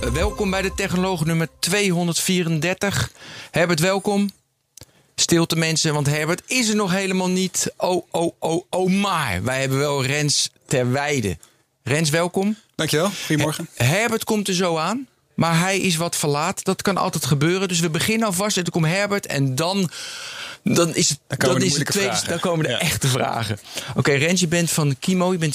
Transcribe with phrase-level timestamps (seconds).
[0.00, 3.10] Welkom bij de Technoloog nummer 234.
[3.50, 4.30] Herbert, welkom.
[5.14, 7.72] Stilte mensen, want Herbert is er nog helemaal niet.
[7.76, 9.42] Oh, oh, oh, oh maar.
[9.42, 11.36] Wij hebben wel Rens ter Weide.
[11.82, 12.56] Rens, welkom.
[12.74, 13.68] Dankjewel, goedemorgen.
[13.74, 16.64] Herbert komt er zo aan, maar hij is wat verlaat.
[16.64, 17.68] Dat kan altijd gebeuren.
[17.68, 19.90] Dus we beginnen alvast en dan komt Herbert en dan...
[20.64, 22.28] Dan is het, Dan komen dan de is het moeilijke tweede, vragen.
[22.28, 22.78] dan komen de Ja.
[22.78, 23.58] echte vragen.
[23.96, 25.54] Oké, Rens, je bent van Kimo, je bent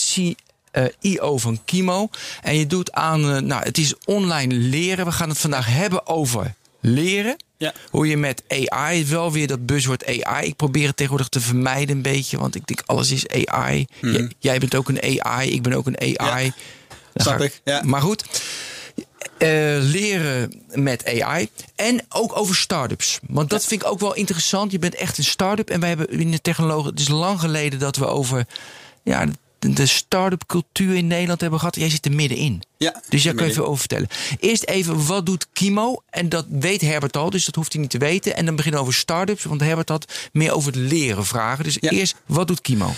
[1.01, 2.09] CEO van Kimo.
[2.41, 5.05] En je doet aan, eh, nou, het is online leren.
[5.05, 7.35] We gaan het vandaag hebben over leren.
[7.57, 7.73] Ja.
[7.89, 10.47] Hoe je met AI, wel weer dat buzzword AI.
[10.47, 13.87] Ik probeer het tegenwoordig te vermijden een beetje, want ik denk alles is AI.
[14.01, 16.47] J- jij bent ook een AI, ik ben ook een AI.
[16.47, 16.57] Mhm.
[17.13, 17.81] Ja, snap ik, ja.
[17.83, 18.23] Maar goed,
[19.37, 21.49] eh, leren met AI.
[21.75, 23.19] En ook over start-ups.
[23.27, 24.71] Want dat vind ik ook wel interessant.
[24.71, 25.69] Je bent echt een start-up.
[25.69, 26.89] En wij hebben in de technologie.
[26.91, 28.45] Het is lang geleden dat we over
[29.03, 29.25] ja,
[29.59, 31.75] de, start-up cultuur in Nederland hebben gehad.
[31.75, 32.63] Jij zit er middenin.
[32.77, 34.07] Ja, Dus daar kun je veel over vertellen.
[34.39, 36.01] Eerst even, wat doet Kimo?
[36.09, 38.35] En dat weet Herbert al, dus dat hoeft hij niet te weten.
[38.35, 41.63] En dan beginnen we over start-ups, want Herbert had meer over het leren vragen.
[41.63, 41.89] Dus Ja.
[41.89, 42.93] eerst, wat doet Kimo?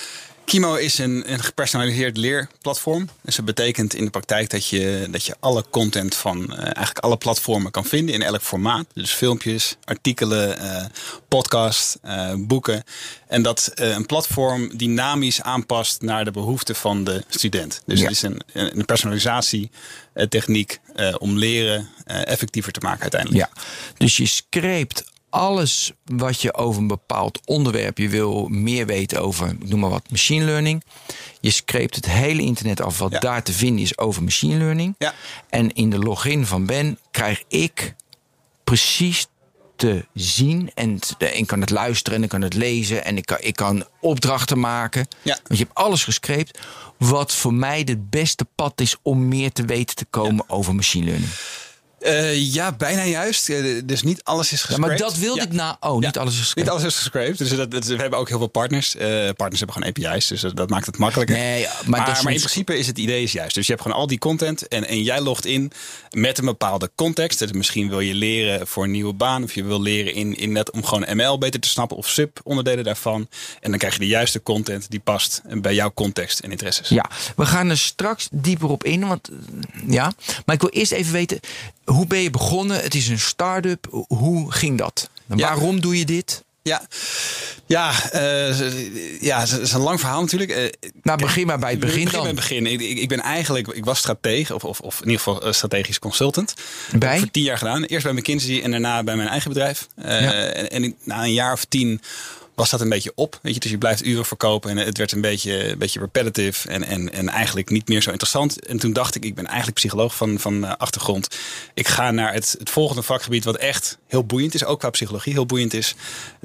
[0.48, 3.10] Kimo is een, een gepersonaliseerd leerplatform.
[3.22, 6.98] Dus dat betekent in de praktijk dat je, dat je alle content van eh, eigenlijk
[7.00, 8.86] alle platformen kan vinden in elk formaat.
[8.94, 10.86] Dus filmpjes, artikelen, eh
[11.28, 12.84] podcasts, eh, boeken.
[13.28, 17.82] En dat een platform dynamisch aanpast naar de behoeften van de student.
[17.86, 18.06] Dus Ja.
[18.06, 20.80] het is een, een personalisatietechniek
[21.18, 23.50] om leren effectiever te maken uiteindelijk.
[23.56, 23.62] Ja,
[23.98, 29.48] dus je screept alles wat je over een bepaald onderwerp, je wil meer weten over,
[29.48, 30.84] ik noem maar wat, machine learning.
[31.42, 33.20] Je screept het hele internet af wat Ja.
[33.20, 34.96] daar te vinden is over machine learning.
[34.98, 35.14] Ja.
[35.50, 37.96] En in de login van Ben krijg ik
[38.64, 39.28] precies
[39.76, 40.72] te zien.
[40.74, 41.00] En
[41.34, 43.06] ik kan het luisteren en ik kan het lezen.
[43.06, 45.08] En ik kan, ik kan opdrachten maken.
[45.22, 45.38] Ja.
[45.48, 46.60] Want je hebt alles gescreept.
[46.98, 51.06] Wat voor mij het beste pad is om meer te weten te komen over machine
[51.06, 51.32] learning.
[52.08, 53.48] Eh, ja, bijna juist.
[53.88, 54.88] Dus niet alles is Ja, gescraped.
[54.88, 55.46] maar dat wilde Ja.
[55.46, 55.78] ik na.
[55.80, 56.70] Oh, niet Ja, alles is Niet gescrept.
[56.70, 57.38] alles is gescraped.
[57.38, 58.96] Dus dat, dat- we hebben ook heel veel partners.
[58.96, 61.36] Eh, partners hebben gewoon API's, dus dat, dat maakt het makkelijker.
[61.38, 63.56] Nee, maar in principe is het idee is juist.
[63.56, 65.72] Dus je hebt gewoon al die content en, en jij logt in
[66.12, 67.40] met een bepaalde context.
[67.40, 70.52] Dus misschien wil je leren voor een nieuwe baan of je wil leren in, in
[70.52, 73.28] net om gewoon ML beter te snappen of sub-onderdelen daarvan.
[73.62, 76.90] En dan krijg je de juiste content die past bij jouw context en interesses.
[76.90, 79.08] Ja, we gaan er straks dieper op in.
[79.08, 79.30] Want,
[79.88, 80.12] ja.
[80.46, 81.40] Maar ik wil eerst even weten,
[81.86, 82.82] hoe ben je begonnen?
[82.82, 83.88] Het is een start-up.
[84.08, 85.10] Hoe ging dat?
[85.26, 85.36] Ja.
[85.36, 86.46] Waarom doe je dit?
[86.62, 86.82] Ja,
[87.66, 90.52] ja, eh, ja het is een lang verhaal natuurlijk.
[90.52, 90.64] Eh,
[91.02, 92.22] Nou, begin maar bij het begin begin dan.
[92.22, 92.66] bij het begin.
[92.66, 95.52] Ik, ik, ik ben eigenlijk, ik was stratege, of, of, of in ieder geval eh,
[95.52, 96.54] strategisch consultant.
[96.98, 97.18] Bij?
[97.20, 97.84] Voor tien jaar gedaan.
[97.84, 99.88] Eerst bij McKinsey en daarna bij mijn eigen bedrijf.
[99.96, 100.04] Ja.
[100.06, 102.02] En, en ik- na een jaar of tien
[102.58, 103.40] was dat een beetje op.
[103.42, 103.60] Weet je?
[103.60, 107.30] Dus je blijft uren verkopen en het werd een beetje, beetje repetitive en, en, en
[107.30, 108.66] eigenlijk niet meer zo interessant.
[108.66, 111.38] En toen dacht ik, ik ben eigenlijk psycholoog van, van eh, achtergrond.
[111.74, 115.34] Ik ga naar het, het volgende vakgebied wat echt heel boeiend is, ook qua psychologie
[115.34, 115.96] heel boeiend is.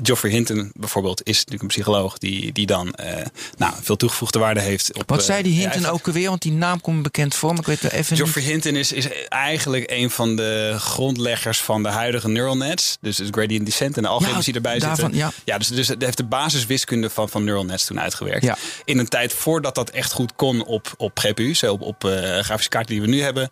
[0.03, 4.61] Geoffrey Hinton bijvoorbeeld is natuurlijk een psycholoog die, die dan eh, nou, veel toegevoegde waarde
[4.61, 4.95] heeft.
[4.95, 6.28] Op, Wat eh, zei die ja, Hinton ook alweer?
[6.28, 7.50] Want die naam komt bekend voor.
[7.50, 8.53] Maar ik weet wel even Geoffrey niet.
[8.53, 12.97] Hinton is, is eigenlijk een van de grondleggers van de huidige neural nets.
[13.00, 15.19] Dus het gradient descent en de algoritmes die erbij daarvan, zitten.
[15.19, 15.33] ja.
[15.44, 18.44] ja, dus, dus heeft de basiswiskunde van, van neural nets toen uitgewerkt.
[18.44, 18.56] Ja.
[18.84, 22.69] In een tijd voordat dat echt goed kon op, op GPU's, op, op eh, grafische
[22.69, 23.50] kaarten die we nu hebben.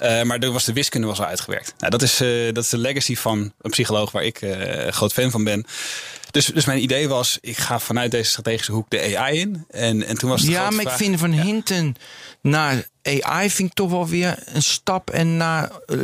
[0.00, 1.74] Eh, maar er was de wiskunde was al uitgewerkt.
[1.78, 5.12] Nou, dat, is, eh, dat is de legacy van een psycholoog waar ik een groot
[5.12, 5.66] fan van ben.
[6.30, 9.64] Dus, dus mijn idee was, ik ga vanuit deze strategische hoek de AI in.
[9.70, 11.96] En, en toen was de Ja, maar ik vind van Hinton
[12.42, 15.10] naar AI vind ik toch wel weer een stap.
[15.10, 15.96] En naar, eh,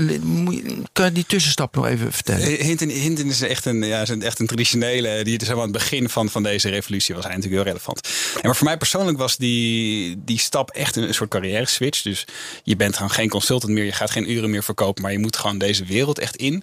[0.92, 2.64] kan je die tussenstap nog even vertellen?
[2.64, 5.24] Hinton, Hinton is echt een, ja, is echt een traditionele.
[5.24, 8.08] Die aan het begin van, van deze revolutie was natuurlijk heel relevant.
[8.34, 12.02] En maar voor mij persoonlijk was die, die stap echt een, een soort carrière switch.
[12.02, 12.24] Dus
[12.62, 13.84] je bent gewoon geen consultant meer.
[13.84, 15.02] Je gaat geen uren meer verkopen.
[15.02, 16.62] Maar je moet gewoon deze wereld echt in.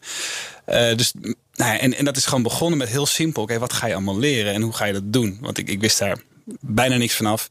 [0.65, 1.13] Eh, dus,
[1.53, 3.43] nou ja, en, en dat is gewoon begonnen met heel simpel.
[3.43, 5.37] Oké, wat ga je allemaal leren en hoe ga je dat doen?
[5.41, 6.21] Want ik, ik wist daar
[6.59, 7.49] bijna niks vanaf.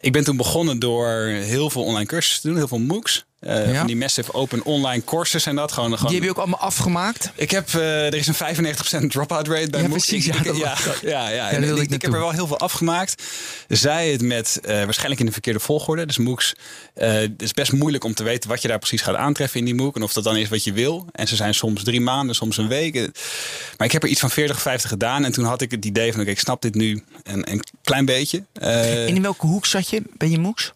[0.00, 3.26] Ik ben toen begonnen door heel veel online cursussen te doen, heel veel MOOCs.
[3.40, 3.78] Eh, Ja.
[3.78, 5.72] Van die massive open online courses en dat.
[5.72, 7.30] Gewoon, gewoon Die heb je ook allemaal afgemaakt?
[7.34, 10.06] Ik heb, eh, er is een 95% drop-out rate bij Ja, MOOCs.
[10.06, 11.50] precies, ja, ik- ja, ja, ja.
[11.50, 13.22] En wilde ik, ik ik heb er wel heel veel afgemaakt.
[13.68, 16.06] Zij het met, eh, waarschijnlijk in de verkeerde volgorde.
[16.06, 16.54] Dus MOOCs,
[16.94, 19.74] het is best moeilijk om te weten wat je daar precies gaat aantreffen in die
[19.74, 19.96] MOOC.
[19.96, 21.06] En of dat dan is wat je wil.
[21.12, 22.94] En ze zijn soms drie maanden, soms een week.
[23.76, 25.24] Maar ik heb er iets van 40, 50 gedaan.
[25.24, 28.04] En toen had ik het idee van, oké, ik snap dit nu een, een klein
[28.04, 28.44] beetje.
[28.52, 30.72] En in welke hoek zat je bij je MOOCs?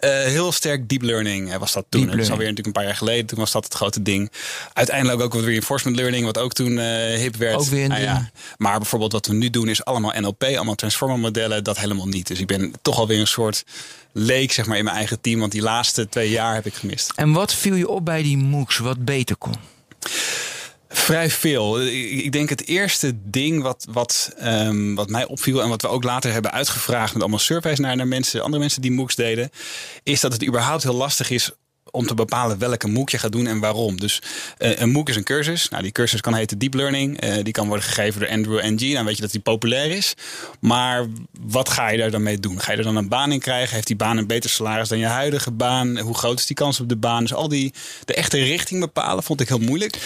[0.00, 2.06] eh, heel sterk deep learning eh, was dat toen.
[2.06, 3.26] Dat is alweer natuurlijk een paar jaar geleden.
[3.26, 4.30] Toen was dat het grote ding.
[4.72, 7.56] Uiteindelijk ook wat reinforcement learning, wat ook toen eh, hip werd.
[7.56, 8.30] Ook weer een Nou ding.
[8.56, 11.64] Maar bijvoorbeeld wat we nu doen is allemaal NLP, allemaal transformer modellen.
[11.64, 12.26] Dat helemaal niet.
[12.26, 13.64] Dus ik ben toch alweer een soort
[14.12, 15.40] leek zeg maar, in mijn eigen team.
[15.40, 17.12] Want die laatste twee jaar heb ik gemist.
[17.16, 19.54] En wat viel je op bij die MOOCs wat beter kon?
[20.92, 21.82] Vrij veel.
[21.82, 26.04] Ik denk het eerste ding wat, wat, ehm, wat mij opviel en wat we ook
[26.04, 29.50] later hebben uitgevraagd met allemaal surveys naar, naar mensen, andere mensen die MOOCs deden,
[30.02, 31.50] is dat het überhaupt heel lastig is
[31.90, 34.00] om te bepalen welke MOOC je gaat doen en waarom.
[34.00, 34.22] Dus
[34.58, 35.68] eh, een MOOC is een cursus.
[35.68, 37.20] Nou, die cursus kan heten Deep Learning.
[37.20, 38.92] Eh, die kan worden gegeven door Andrew Ng.
[38.92, 40.14] Dan weet je dat die populair is.
[40.60, 41.06] Maar
[41.40, 42.60] wat ga je daar dan mee doen?
[42.60, 43.74] Ga je er dan een baan in krijgen?
[43.74, 45.98] Heeft die baan een beter salaris dan je huidige baan?
[45.98, 47.22] Hoe groot is die kans op de baan?
[47.22, 49.98] Dus al die de echte richting bepalen vond ik heel moeilijk.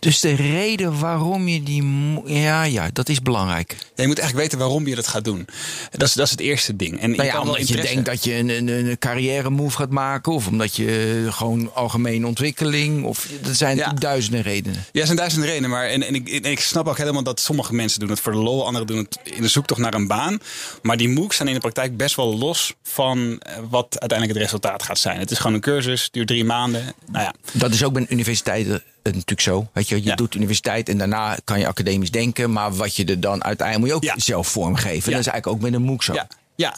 [0.00, 1.84] Dus de reden waarom je die...
[2.24, 3.70] Ja, ja, dat is belangrijk.
[3.78, 5.46] Ja, je moet eigenlijk weten waarom je dat gaat doen.
[5.90, 7.00] Dat is, dat is het eerste ding.
[7.00, 10.32] En Nou ja, omdat je denkt dat je een, een, een carrière move gaat maken.
[10.32, 13.04] Of omdat je gewoon algemene ontwikkeling.
[13.04, 13.92] Of er zijn Ja.
[13.92, 14.84] duizenden redenen.
[14.92, 15.70] Ja, er zijn duizenden redenen.
[15.70, 18.32] Maar en, en, ik, en ik snap ook helemaal dat sommige mensen doen het voor
[18.32, 18.66] de lol.
[18.66, 20.38] Anderen doen het in de zoektocht naar een baan.
[20.82, 24.48] Maar die MOOCs zijn in de praktijk best wel los van eh, wat uiteindelijk het
[24.48, 25.18] resultaat gaat zijn.
[25.18, 26.92] Het is gewoon een cursus, duurt drie maanden.
[27.06, 29.68] Nou ja, Dat is ook bij universiteiten eh, natuurlijk zo.
[29.72, 30.14] Weet je, je Ja.
[30.14, 32.52] doet universiteit en daarna kan je academisch denken.
[32.52, 34.22] Maar wat je er dan uiteindelijk moet je ook Ja.
[34.24, 35.10] zelf vormgeven.
[35.10, 36.12] Dat is eigenlijk ook met een MOOC zo.
[36.12, 36.74] ja, ja.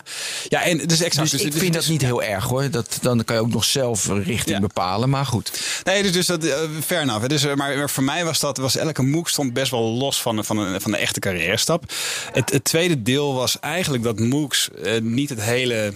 [0.49, 1.31] ja en dus exact.
[1.31, 2.71] Dus ik dus- vind dus- dat niet heel erg hoor.
[2.71, 4.61] Dat, dan kan je ook nog zelf een richting Ja.
[4.61, 5.09] bepalen.
[5.11, 5.61] Maar goed.
[5.85, 6.55] Nee, dus, dus dat, uh,
[6.85, 7.27] fair enough.
[7.27, 10.23] Dus, eh, maar, maar voor mij was dat, was elke MOOC stond best wel los
[10.23, 11.85] van, de- van, de, van de echte carrière stap.
[12.33, 15.95] Het, het tweede deel was eigenlijk dat MOOCs eh, niet het hele...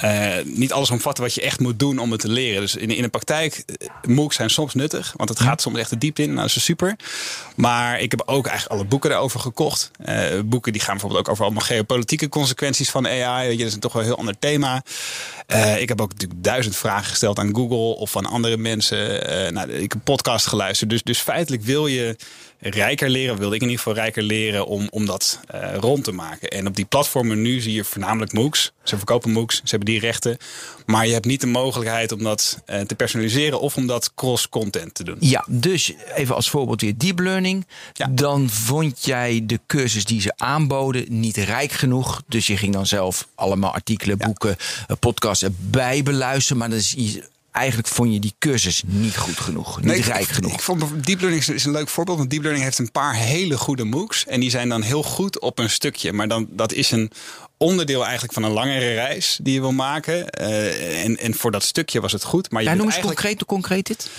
[0.00, 2.60] eh, niet alles omvatten wat je echt moet doen om het te leren.
[2.60, 5.14] Dus in, in de praktijk, eh, MOOCs zijn soms nuttig.
[5.16, 6.28] Want het gaat soms echt de diepte in.
[6.28, 6.96] Nou, dat is super.
[7.54, 9.90] Maar ik heb ook eigenlijk alle boeken daarover gekocht.
[10.04, 13.46] Eh, boeken die gaan bijvoorbeeld ook over allemaal geopolitieke consequenties van AI.
[13.48, 14.82] Weet je, dat is toch wel een heel ander thema.
[15.78, 19.08] Ik heb ook natuurlijk duizend vragen gesteld aan Google of aan andere mensen.
[19.54, 20.90] Nou, ik heb een podcast geluisterd.
[20.90, 22.16] Dus, dus feitelijk wil je
[22.60, 26.12] rijker leren, wilde ik in ieder geval rijker leren om, om dat eh, rond te
[26.12, 26.50] maken.
[26.50, 28.72] En op die platformen nu zie je voornamelijk MOOCs.
[28.82, 30.36] Ze verkopen MOOCs, ze hebben die rechten.
[30.86, 34.94] Maar je hebt niet de mogelijkheid om dat eh, te personaliseren of om dat cross-content
[34.94, 35.16] te doen.
[35.20, 37.66] Ja, dus even als voorbeeld weer deep learning.
[37.92, 38.06] Ja.
[38.10, 42.22] Dan vond jij de cursus die ze aanboden niet rijk genoeg.
[42.28, 44.56] Dus je ging dan zelf allemaal artikelen, boeken,
[44.86, 46.58] eh, podcasts erbij beluisteren.
[46.58, 47.20] Maar dan is
[47.52, 49.76] eigenlijk vond je die cursus niet goed genoeg.
[49.76, 50.52] Niet Nee, rijk ik, genoeg.
[50.52, 52.18] Ik vond Deep Learning is een leuk voorbeeld.
[52.18, 54.26] Want Deep Learning heeft een paar hele goede MOOCs.
[54.26, 56.12] En die zijn dan heel goed op een stukje.
[56.12, 57.10] Maar dan, dat is een
[57.62, 60.30] onderdeel eigenlijk van een langere reis die je wil maken.
[60.30, 62.50] Eh, en, en voor dat stukje was het goed.
[62.50, 63.20] Maar je ja, noem eens eigenlijk...
[63.20, 64.10] concreet, hoe concreet dit?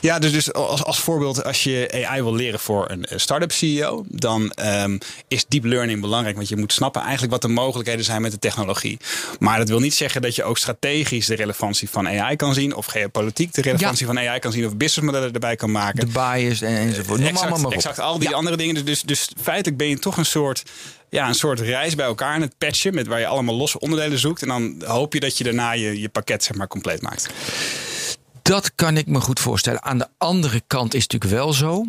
[0.00, 3.52] Ja, dus, dus als, als voorbeeld, als je AI wil leren voor een eh, start-up
[3.52, 4.98] CEO, dan ehm,
[5.28, 6.36] is deep learning belangrijk.
[6.36, 8.98] Want je moet snappen eigenlijk wat de mogelijkheden zijn met de technologie.
[9.38, 12.74] Maar dat wil niet zeggen dat je ook strategisch de relevantie van AI kan zien,
[12.74, 16.00] of geopolitiek de relevantie van AI kan zien, of businessmodellen erbij kan maken.
[16.00, 17.18] De bias en, enzovoort.
[17.18, 17.72] Noem exact, maar op.
[17.72, 18.34] exact al die Ja.
[18.34, 18.84] andere dingen.
[18.84, 20.62] Dus, dus feitelijk ben je toch een soort,
[21.10, 22.94] ja, een soort reis bij elkaar in het patchen.
[22.94, 24.42] Met waar je allemaal losse onderdelen zoekt.
[24.42, 27.28] En dan hoop je dat je daarna je, je pakket zeg maar, compleet maakt.
[28.42, 29.82] Dat kan ik me goed voorstellen.
[29.82, 31.84] Aan de andere kant is het natuurlijk wel zo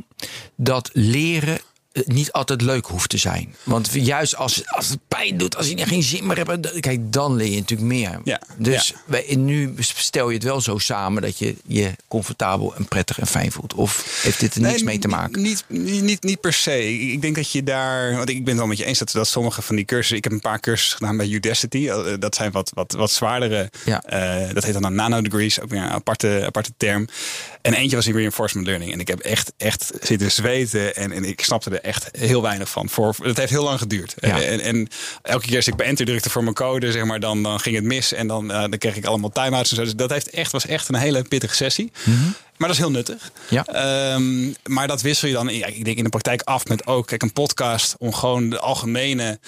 [0.55, 1.59] dat leren
[2.05, 3.55] niet altijd leuk hoeft te zijn.
[3.63, 7.35] Want juist als, als het pijn doet, als je geen zin meer hebt, kijk, dan
[7.35, 8.19] leer je natuurlijk meer.
[8.23, 8.95] Ja, Dus ja.
[9.05, 13.27] wij- nu stel je het wel zo samen dat je je comfortabel en prettig en
[13.27, 13.73] fijn voelt.
[13.73, 15.41] Of heeft dit er niks Nee, mee te maken?
[15.41, 16.99] Niet, niet, niet, niet per se.
[17.11, 18.15] Ik, denk dat je daar.
[18.15, 20.17] Want ik ben het wel met je eens dat, dat sommige van die cursussen.
[20.17, 21.87] Ik heb een paar cursussen gedaan bij Udacity.
[21.89, 23.69] Eh, Dat zijn wat, wat, wat zwaardere.
[23.85, 24.03] Ja.
[24.03, 25.59] eh, dat heet dan een nanodegrees.
[25.61, 27.07] Ook weer een aparte, aparte term.
[27.61, 28.91] En eentje was in reinforcement learning.
[28.93, 30.95] En ik heb echt, echt zitten zweten.
[30.95, 32.89] En, en ik snapte er echt heel weinig van.
[32.89, 34.15] Voor, het heeft heel lang geduurd.
[34.19, 34.41] Ja.
[34.41, 34.87] En, en
[35.21, 37.75] elke keer als ik bij enter drukte voor mijn code, zeg maar, dan, dan ging
[37.75, 38.13] het mis.
[38.13, 39.83] En dan, eh, dan kreeg ik allemaal time-outs en zo.
[39.83, 41.91] Dus dat heeft echt, was echt een hele pittige sessie.
[42.57, 43.31] Maar dat is heel nuttig.
[43.49, 43.65] Ja.
[43.65, 47.07] Ehm, maar dat wissel je dan, ja, ik denk in de praktijk af met ook
[47.07, 49.39] kijk, een podcast om gewoon de algemene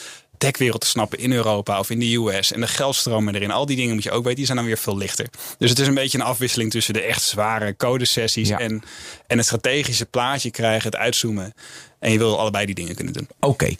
[0.45, 3.51] techwereld te snappen in Europa of in de US en de geldstromen erin.
[3.51, 5.27] Al die dingen moet je ook weten, die zijn dan weer veel lichter.
[5.57, 8.59] Dus het is een beetje een afwisseling tussen de echt zware codesessies Ja.
[8.59, 8.83] en,
[9.27, 11.53] en het strategische plaatje krijgen, het uitzoomen.
[11.99, 13.27] En je wil allebei die dingen kunnen doen.
[13.39, 13.75] Oké,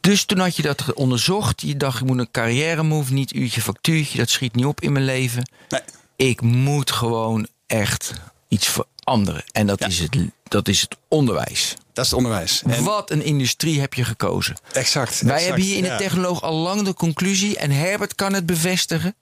[0.00, 1.60] dus toen had je dat onderzocht.
[1.60, 4.18] Je dacht, ik moet een carrière move, niet uurtje factuurtje.
[4.18, 5.50] Dat schiet niet op in mijn leven.
[5.68, 5.80] Nee.
[6.16, 8.12] Ik moet gewoon echt
[8.48, 9.44] iets veranderen.
[9.52, 10.16] En dat, is, het,
[10.48, 11.74] dat is het onderwijs.
[11.98, 12.62] Dat is het onderwijs.
[12.66, 14.56] En Wat een industrie heb je gekozen.
[14.72, 15.20] Exact.
[15.20, 19.16] Wij hebben hier in de technoloog al lang de conclusie, en Herbert kan het bevestigen,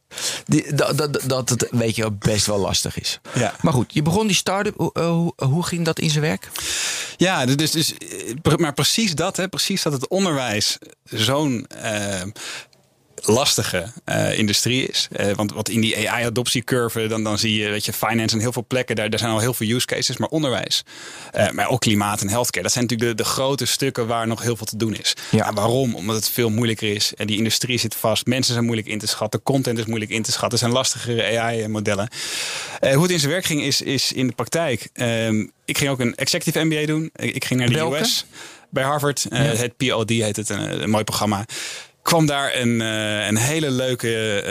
[0.46, 3.20] die, dat, dat, dat het weet je, best wel lastig is.
[3.34, 3.54] Ja.
[3.60, 4.74] Maar goed, je begon die start-up.
[4.76, 6.48] Hoe, hoe, hoe ging dat in zijn werk?
[7.16, 7.94] Ja, dus, dus,
[8.56, 12.22] maar precies dat, hè, precies dat het onderwijs zo'n uh,
[13.28, 15.08] lastige uh, industrie is.
[15.20, 18.52] Uh, want wat in die AI-adoptiecurve, dan, dan zie je, weet je, finance en heel
[18.52, 20.82] veel plekken, daar, daar zijn al heel veel use cases, maar onderwijs.
[21.36, 22.62] Uh, maar ook klimaat en healthcare.
[22.62, 25.14] Dat zijn natuurlijk de, de grote stukken waar nog heel veel te doen is.
[25.30, 25.52] Ja.
[25.52, 25.94] waarom?
[25.94, 27.14] Omdat het veel moeilijker is.
[27.14, 28.26] En die industrie zit vast.
[28.26, 29.42] Mensen zijn moeilijk in te schatten.
[29.42, 30.52] Content is moeilijk in te schatten.
[30.52, 32.08] Er zijn lastigere AI-modellen.
[32.80, 34.88] hoe het in zijn werk ging, is, is in de praktijk.
[34.92, 37.10] Ehm, ik ging ook een executive MBA doen.
[37.16, 37.98] Ik ging naar de Welke?
[37.98, 38.24] US
[38.70, 39.26] bij Harvard.
[39.30, 39.36] Ja.
[39.36, 41.44] Het POD heet het, een, een mooi programma
[42.06, 44.42] kwam daar een, uh, een hele leuke,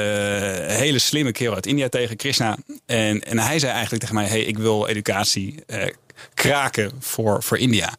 [0.68, 2.58] uh, hele slimme kerel uit India tegen, Krishna.
[2.86, 5.84] En, en hij zei eigenlijk tegen mij: hey, ik wil educatie uh,
[6.34, 7.94] kraken voor, voor India.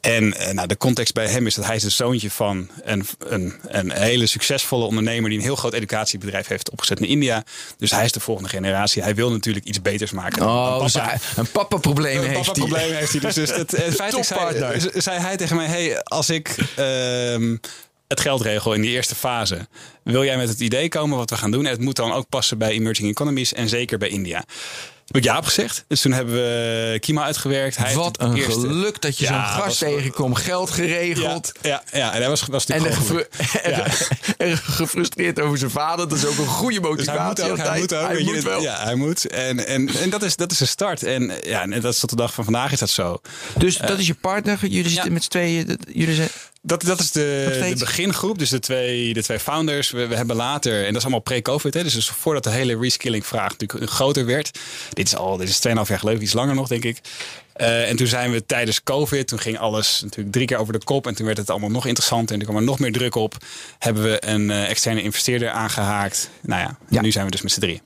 [0.00, 3.54] En nou, de context bij hem is dat hij is het zoontje van een, een,
[3.62, 7.44] een hele succesvolle ondernemer die een heel groot educatiebedrijf heeft opgezet in India.
[7.78, 9.02] Dus hij is de volgende generatie.
[9.02, 10.42] Hij wil natuurlijk iets beters maken.
[10.42, 13.20] Oh, een papa, een papa-probleem heeft, papa probleem heeft hij.
[13.20, 16.56] Dus, dus het, het feit zei, zei hij tegen mij: hey, als ik.
[16.78, 17.56] Uh,
[18.08, 19.66] het geldregel in die eerste fase.
[20.02, 21.64] Wil jij met het idee komen wat we gaan doen?
[21.64, 24.44] En het moet dan ook passen bij emerging economies en zeker bij India.
[25.06, 25.84] Heb ik ja opgezegd.
[25.88, 27.76] Dus toen hebben we Kima uitgewerkt.
[27.76, 28.60] Hij Wat een eerste...
[28.60, 29.90] geluk dat je ja, zo'n gast was...
[29.90, 30.38] tegenkomt.
[30.38, 31.52] Geld geregeld.
[31.62, 33.26] Ja, ja, ja, en hij was, was en, gefru
[33.62, 33.86] ja.
[34.36, 36.08] en gefrustreerd over zijn vader.
[36.08, 37.34] Dat is ook een goede motivatie.
[37.34, 37.66] Dus hij moet ook.
[37.66, 38.62] Hij moet, ook, hij moet wel.
[38.62, 39.26] Ja, hij moet.
[39.26, 41.02] En, en, en dat, is, dat is een start.
[41.02, 43.20] En, ja, en dat is tot de dag van vandaag is dat zo.
[43.58, 44.58] Dus uh, dat is je partner.
[44.66, 45.78] Jullie zitten met z'n tweeën.
[45.92, 46.28] Jullie zijn...
[46.66, 49.90] Dat, dat is de, de begingroep, dus de twee, de twee founders.
[49.90, 53.26] We, we hebben later, en dat is allemaal pre-COVID, dus, dus voordat de hele reskilling
[53.26, 54.58] vraag natuurlijk groter werd.
[54.92, 57.00] Dit is al, dit is 2,5 jaar geleden, iets langer nog, denk ik.
[57.56, 60.84] Uh, en toen zijn we tijdens COVID, toen ging alles natuurlijk drie keer over de
[60.84, 61.06] kop.
[61.06, 63.36] En toen werd het allemaal nog interessanter en er kwam er nog meer druk op.
[63.78, 66.30] Hebben we een uh, externe investeerder aangehaakt.
[66.40, 67.00] Nou ja, ja.
[67.00, 67.82] nu zijn we dus met z'n drie.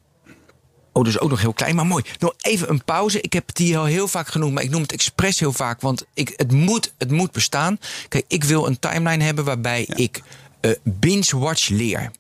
[0.99, 2.05] Oh, dus ook nog heel klein, maar mooi.
[2.19, 3.21] Nog even een pauze.
[3.21, 5.81] Ik heb het hier al heel vaak genoemd, maar ik noem het expres heel vaak.
[5.81, 7.79] Want ik, het, moet, het moet bestaan.
[8.09, 9.97] Kijk, ik wil een timeline hebben waarbij ja.
[9.97, 10.23] ik
[10.61, 12.11] uh, binge-watch leer.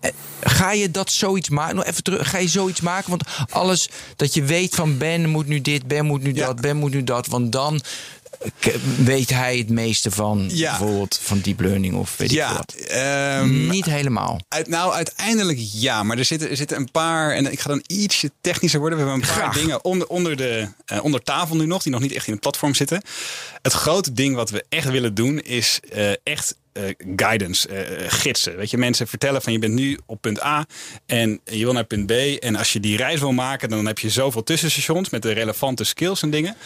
[0.00, 0.10] Uh,
[0.40, 1.76] ga je dat zoiets maken?
[1.76, 2.30] Nog even terug.
[2.30, 3.10] Ga je zoiets maken?
[3.10, 6.46] Want alles dat je weet van Ben moet nu dit, Ben moet nu ja.
[6.46, 7.26] dat, Ben moet nu dat.
[7.26, 7.80] Want dan
[9.04, 10.78] weet hij het meeste van ja.
[10.78, 12.74] bijvoorbeeld van deep learning of weet ja, ik wat?
[13.42, 14.40] Um, Niet helemaal.
[14.48, 17.82] Uit, nou, uiteindelijk ja, maar er zitten, er zitten een paar en ik ga dan
[17.86, 18.98] ietsje technischer worden.
[18.98, 19.54] We hebben een paar Graag.
[19.54, 22.40] dingen onder, onder, de, uh, onder tafel nu nog, die nog niet echt in het
[22.40, 23.02] platform zitten.
[23.62, 26.84] Het grote ding wat we echt willen doen is uh, echt uh,
[27.16, 28.56] guidance, uh, gidsen.
[28.56, 30.66] Weet je, mensen vertellen van je bent nu op punt A
[31.06, 32.10] en je wil naar punt B.
[32.40, 35.84] En als je die reis wil maken, dan heb je zoveel tussenstations met de relevante
[35.84, 36.56] skills en dingen.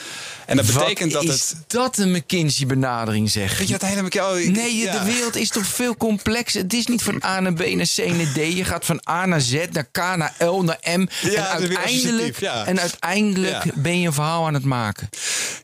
[0.46, 1.64] En dat Wat betekent dat is het.
[1.66, 3.58] dat een McKinsey-benadering zeg?
[3.58, 4.98] Weet je dat hele oh, ik, Nee, ja.
[4.98, 6.62] de wereld is toch veel complexer.
[6.62, 8.36] Het is niet van A naar B naar C naar D.
[8.36, 11.06] Je gaat van A naar Z naar K naar L naar M.
[11.22, 12.66] Ja, en uiteindelijk, ja.
[12.66, 15.08] en uiteindelijk ben je een verhaal aan het maken.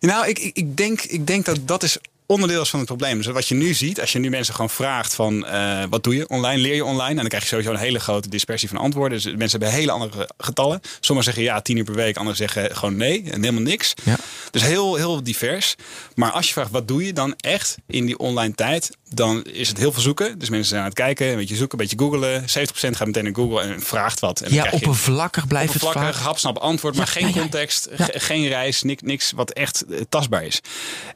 [0.01, 3.17] Nou, ik, ik, denk, ik denk dat dat is onderdeel is van het probleem.
[3.17, 6.17] Dus wat je nu ziet, als je nu mensen gewoon vraagt van uh, wat doe
[6.17, 8.79] je online, leer je online, en dan krijg je sowieso een hele grote dispersie van
[8.79, 9.19] antwoorden.
[9.23, 10.81] Dus mensen hebben hele andere getallen.
[11.01, 13.95] Sommigen zeggen ja, tien uur per week, anderen zeggen gewoon nee en helemaal niks.
[14.05, 14.17] Ja.
[14.51, 15.75] Dus heel, heel divers.
[16.15, 19.69] Maar als je vraagt wat doe je dan echt in die online tijd, dan is
[19.69, 20.39] het heel veel zoeken.
[20.39, 22.41] Dus mensen zijn aan het kijken, een beetje zoeken, een beetje googelen.
[22.43, 24.41] 70% gaat meteen naar Google en vraagt wat.
[24.41, 26.27] En dan Ja, krijg je oppervlakkig blijft het oppervlakkig, vaak.
[26.27, 30.45] hapsnap antwoord, maar Ja, geen ja, context, geen reis, niks, niks wat echt eh, tastbaar
[30.45, 30.61] is.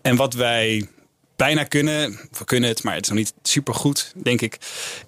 [0.02, 0.88] En wat wij
[1.42, 4.58] bijna kunnen, we kunnen het, maar het is nog niet super goed, denk ik,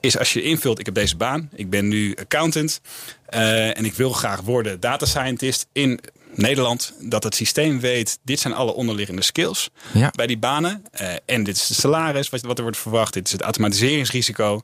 [0.01, 2.81] is als je invult, ik heb deze baan, ik ben nu accountant
[3.27, 6.01] eh, en ik wil graag worden data scientist in
[6.35, 10.11] Nederland, dat het systeem weet, dit zijn alle onderliggende skills Ja.
[10.17, 10.83] bij die banen.
[10.91, 13.13] Eh, en dit is de salaris wat, wat er wordt verwacht.
[13.13, 14.61] Dit is het automatiseringsrisico.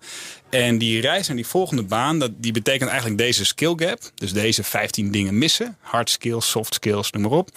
[0.50, 4.00] En die reis naar die volgende baan, dat, die betekent eigenlijk deze skill gap.
[4.14, 5.76] Dus deze 15 dingen missen.
[5.80, 7.50] Hard skills, soft skills, noem maar op.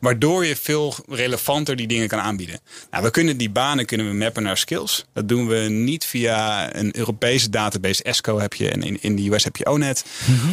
[0.00, 2.60] Waardoor je veel relevanter die dingen kan aanbieden.
[2.90, 5.04] Nou, we kunnen die banen kunnen we mappen naar skills.
[5.12, 8.02] Dat doen we niet via een Europese database.
[8.02, 10.04] ESCO heb je en in, in de US heb je ONET.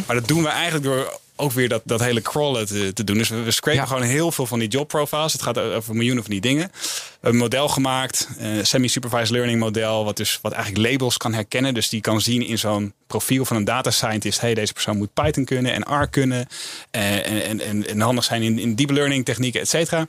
[0.06, 3.18] Maar dat doen we eigenlijk door ook weer dat, dat hele crawlen te, te doen.
[3.18, 3.86] Dus we, we scrapen Ja.
[3.86, 5.32] gewoon heel veel van die job profiles.
[5.32, 6.68] Het gaat over miljoenen van die dingen.
[6.72, 6.78] We
[7.12, 11.74] hebben een model gemaakt, een semi-supervised learning model, wat dus wat eigenlijk labels kan herkennen.
[11.74, 15.14] Dus die kan zien in zo'n profiel van een data scientist, hey, deze persoon moet
[15.14, 16.46] Python kunnen en R kunnen.
[16.90, 20.06] eh, en, en, en, en handig zijn in, in deep learning technieken, et cetera.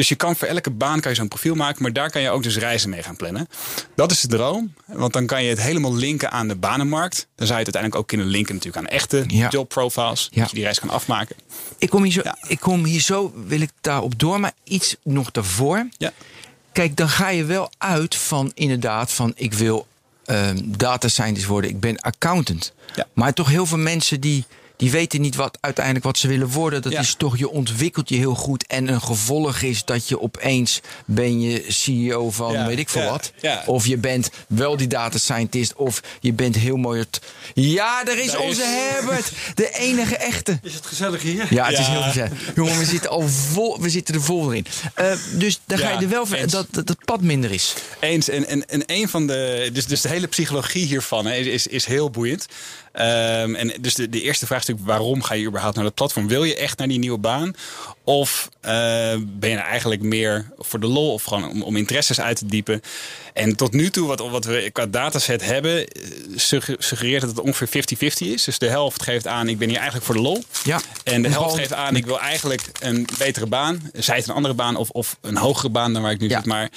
[0.00, 2.30] Dus je kan voor elke baan kan je zo'n profiel maken, maar daar kan je
[2.30, 3.48] ook dus reizen mee gaan plannen.
[3.94, 7.16] Dat is de droom, want dan kan je het helemaal linken aan de banenmarkt.
[7.16, 9.48] Dan zou je het uiteindelijk ook kunnen linken natuurlijk aan echte Ja.
[9.48, 10.40] job profiles, Ja.
[10.40, 11.36] dat je die reis kan afmaken.
[11.78, 12.36] Ik kom, hier zo, Ja.
[12.46, 15.88] ik kom hier zo, wil ik daarop door, maar iets nog daarvoor.
[15.98, 16.12] Ja.
[16.72, 19.86] Kijk, dan ga je wel uit van inderdaad van ik wil
[20.24, 22.72] ehm, data scientist worden, ik ben accountant.
[22.94, 23.06] Ja.
[23.12, 24.44] Maar toch heel veel mensen die,
[24.80, 26.82] die weten niet wat uiteindelijk wat ze willen worden.
[26.82, 27.00] Dat Ja.
[27.00, 28.66] is toch, je ontwikkelt je heel goed.
[28.66, 33.02] En een gevolg is dat je opeens ben je CEO van Ja, weet ik veel
[33.02, 33.32] ja, wat.
[33.40, 33.62] ja.
[33.66, 35.74] Of je bent wel die data scientist.
[35.74, 37.20] Of je bent heel mooi het.
[37.54, 39.32] Ja, daar is Daar onze is- Herbert.
[39.54, 40.58] De enige echte.
[40.62, 41.46] Is het gezellig hier?
[41.50, 42.32] Ja, het is heel gezellig.
[42.54, 44.66] Jongen, we zitten al vol, we zitten er vol in.
[44.94, 47.74] Eh, dus dan ga je er wel van dat, dat het pad minder is.
[48.00, 48.28] Eens.
[48.28, 49.70] En, en, en een van de.
[49.72, 52.46] Dus, dus de hele psychologie hiervan hè, is, is heel boeiend.
[52.92, 55.94] Ehm, en dus de, de eerste vraag is natuurlijk: waarom ga je überhaupt naar dat
[55.94, 56.28] platform?
[56.28, 57.54] Wil je echt naar die nieuwe baan?
[58.04, 58.70] Of eh,
[59.26, 62.46] ben je er eigenlijk meer voor de lol of gewoon om, om interesses uit te
[62.46, 62.80] diepen?
[63.34, 66.02] En tot nu toe, wat, wat we qua dataset hebben, eh,
[66.36, 68.44] sugge- suggereert dat het ongeveer 50-50 is.
[68.44, 70.42] Dus de helft geeft aan: ik ben hier eigenlijk voor de lol.
[70.64, 70.80] Ja.
[71.04, 73.90] En de helft geeft aan: ik wil eigenlijk een betere baan.
[73.92, 76.36] Zij het een andere baan of, of een hogere baan dan waar ik nu Ja.
[76.36, 76.46] zit.
[76.46, 76.68] Maar,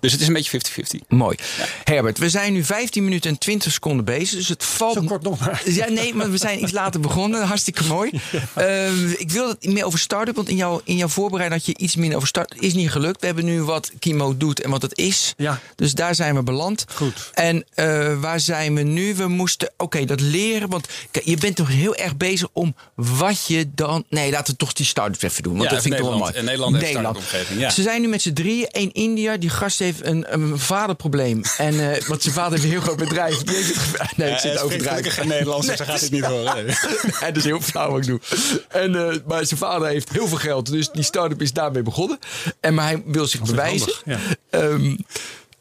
[0.00, 0.60] dus het is een beetje
[1.02, 1.06] 50-50.
[1.08, 1.36] Mooi.
[1.84, 4.38] Herbert, we zijn nu 15 minuten en 20 seconden bezig.
[4.38, 4.94] Dus het valt.
[4.94, 5.62] Zo kort nog maar.
[5.64, 7.46] Ja, nee, maar we zijn iets later begonnen.
[7.46, 8.10] Hartstikke mooi.
[8.54, 10.36] Eh, ik wil het meer over start-up.
[10.36, 13.20] Want in, jouw in jouw voorbereiding had je iets minder over start Is niet gelukt.
[13.20, 15.34] We hebben nu wat Kimo doet en wat het is.
[15.36, 15.60] Ja.
[15.74, 16.84] Dus daar zijn we beland.
[16.94, 17.30] Goed.
[17.34, 19.14] En eh, waar zijn we nu?
[19.14, 20.68] We moesten, oké, dat leren.
[20.68, 24.04] Want kijk, je bent toch heel erg bezig om wat je dan.
[24.08, 25.56] Nee, laten we toch die start-up even doen.
[25.56, 26.32] Want Ja, dat vind ik toch wel mooi.
[26.32, 26.74] Nederland.
[26.74, 27.70] En Nederland heeft start-up-omgeving, ja.
[27.70, 28.66] Ze zijn nu met z'n drieën.
[28.70, 29.36] Eén India.
[29.36, 31.42] Die gast heeft een, een vaderprobleem.
[31.58, 33.42] En, eh, want zijn vader heeft een heel groot bedrijf.
[33.42, 35.12] Die heeft het nee, ik zit overdrijven.
[35.12, 36.64] geen Nederlands, dus dan gaat het niet horen.
[36.64, 36.74] Nee.
[37.20, 38.20] Dat is heel flauw wat ik doe.
[38.68, 40.66] En, eh, maar zijn vader heeft heel veel geld.
[40.66, 42.18] Dus die start-up is daarmee begonnen.
[42.60, 43.92] En, maar hij wil zich bewijzen.
[44.04, 44.96] handig, Ehm,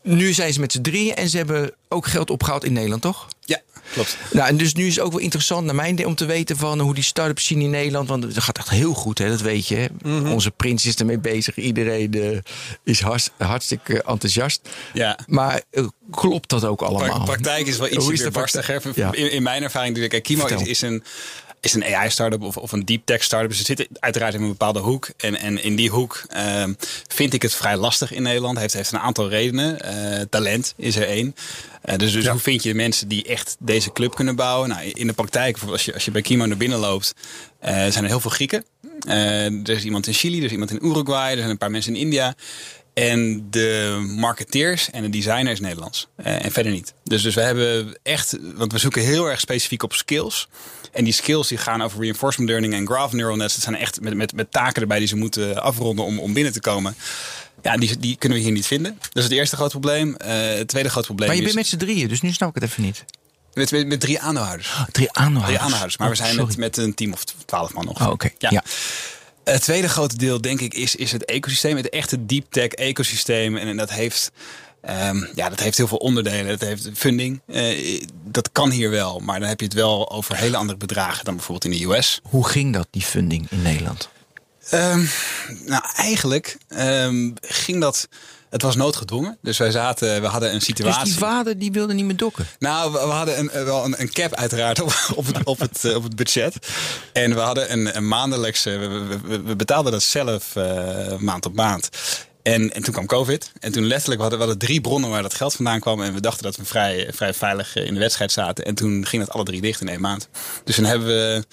[0.02, 1.16] nu zijn ze met z'n drieën.
[1.16, 3.28] En ze hebben ook geld opgehaald in Nederland, toch?
[3.94, 4.18] Klopt.
[4.32, 6.80] Nou, en dus nu is het ook wel interessant naar mijn om te weten van
[6.80, 8.10] hoe die start-ups zien in Nederland.
[8.10, 9.30] Want het gaat echt heel goed, hè?
[9.30, 9.76] dat weet je.
[9.76, 9.86] Hè?
[10.02, 10.32] Mhm.
[10.32, 11.56] Onze prins is ermee bezig.
[11.58, 12.38] Iedereen eh,
[12.84, 14.70] is hartst- hartstikke enthousiast.
[14.94, 15.20] Ja.
[15.28, 17.16] Maar eh, klopt dat ook allemaal?
[17.16, 18.80] Pra- praktijk is wel iets Hoe is meer de barstiger.
[18.82, 19.16] praktijk?
[19.16, 19.22] Ja.
[19.24, 21.04] In, in mijn ervaring, kijk, Kimo is, is een
[21.60, 23.54] is een AI-startup of, of een deep tech startup.
[23.54, 25.10] Ze zitten uiteraard in een bepaalde hoek.
[25.18, 26.74] En, en in die hoek ehm,
[27.08, 28.58] vind ik het vrij lastig in Nederland.
[28.58, 29.82] Heeft, heeft een aantal redenen.
[29.82, 31.36] Eh, talent is er één.
[31.82, 34.70] Eh, dus dus hoe vind je mensen die echt deze club kunnen bouwen?
[34.70, 37.14] Nou, in de praktijk, als je, als je bij Kimo naar binnen loopt,
[37.60, 38.66] eh, zijn er heel veel Grieken.
[39.08, 41.96] Er is iemand in Chili, er is iemand in Uruguay, er zijn een paar mensen
[41.96, 42.36] in India.
[43.04, 46.08] En de marketeers en de designers Nederlands.
[46.16, 46.94] Eh, en verder niet.
[47.04, 50.48] Dus, dus we hebben echt, want we zoeken heel erg specifiek op skills.
[50.92, 53.54] En die skills die gaan over reinforcement learning en graph neural nets.
[53.54, 56.54] Dat zijn echt met, met, met taken erbij die ze moeten afronden om, om binnen
[56.54, 56.96] te komen.
[57.62, 58.98] Ja, die, die kunnen we hier niet vinden.
[59.00, 60.16] Dat is het eerste groot probleem.
[60.16, 62.50] Eh, het tweede groot probleem Maar je is bent met z'n drieën, dus nu snap
[62.50, 63.06] ik het even niet.
[63.54, 64.68] met, met, met drie aandeelhouders.
[64.92, 65.46] Drie aandeelhouders.
[65.46, 65.98] Drie aandeelhouders.
[65.98, 66.48] Maar we Oh, zijn sorry.
[66.48, 68.02] met, met een team of twaalf man nog.
[68.02, 68.30] Oh, oké.
[68.38, 68.64] Ja.
[69.52, 71.76] Het tweede grote deel, denk ik, is, is het ecosysteem.
[71.78, 73.58] Het echte deep tech ecosysteem.
[73.58, 74.32] En, en dat heeft.
[74.82, 76.48] ehm, ja, dat heeft heel veel onderdelen.
[76.48, 77.42] Dat heeft funding.
[77.48, 79.20] Eh, dat kan hier wel.
[79.20, 82.20] Maar dan heb je het wel over hele andere bedragen dan bijvoorbeeld in de US.
[82.24, 84.10] Hoe ging dat, die funding in Nederland?
[84.70, 85.06] Ehm,
[85.66, 88.08] nou, eigenlijk ehm, ging dat.
[88.58, 89.38] Het was noodgedwongen.
[89.42, 91.04] Dus wij zaten, we hadden een Dus situatie.
[91.04, 92.48] die vader die wilde niet meer dokken.
[92.60, 95.60] Nou, we, we hadden een, eh, wel een, een cap uiteraard op, op, het, op,
[95.60, 96.56] het, eh, op het budget.
[97.14, 98.70] En we hadden een, een maandelijkse...
[98.78, 101.90] We, we- betaalden dat zelf eh, maand op maand.
[102.44, 103.52] En, en toen kwam COVID.
[103.60, 106.02] En toen letterlijk, we hadden, we hadden drie bronnen waar dat geld vandaan kwam.
[106.02, 108.66] En we dachten dat we vrij, vrij veilig in de wedstrijd zaten.
[108.66, 110.30] En toen ging dat alle drie dicht in één maand.
[110.64, 111.44] Dus toen hebben we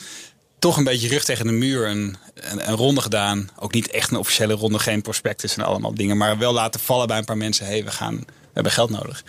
[0.65, 3.49] toch een beetje rug tegen de muur een, een, een ronde gedaan.
[3.59, 6.17] Ook niet echt een officiële ronde, geen prospectus en allemaal dingen.
[6.17, 7.67] Maar wel laten vallen bij een paar mensen.
[7.67, 9.23] hey, we, gaan, we hebben geld nodig.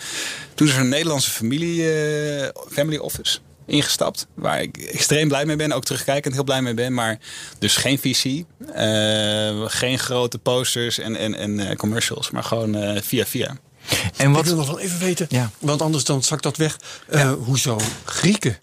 [0.54, 4.28] Toen is er een Nederlandse familie, eh, family office ingestapt.
[4.34, 5.72] Waar ik extreem blij mee ben.
[5.72, 6.94] Ook terugkijkend heel blij mee ben.
[6.94, 7.20] Maar
[7.60, 8.46] dus geen visie.
[8.74, 12.32] eh, geen grote posters en, en, en eh, commercials.
[12.32, 13.58] Maar gewoon eh, via via.
[14.18, 15.52] En Ik wat, wil nog wel even weten, Ja.
[15.60, 16.78] want anders dan zakt dat weg.
[17.08, 18.58] Eh, Hoezo Grieken?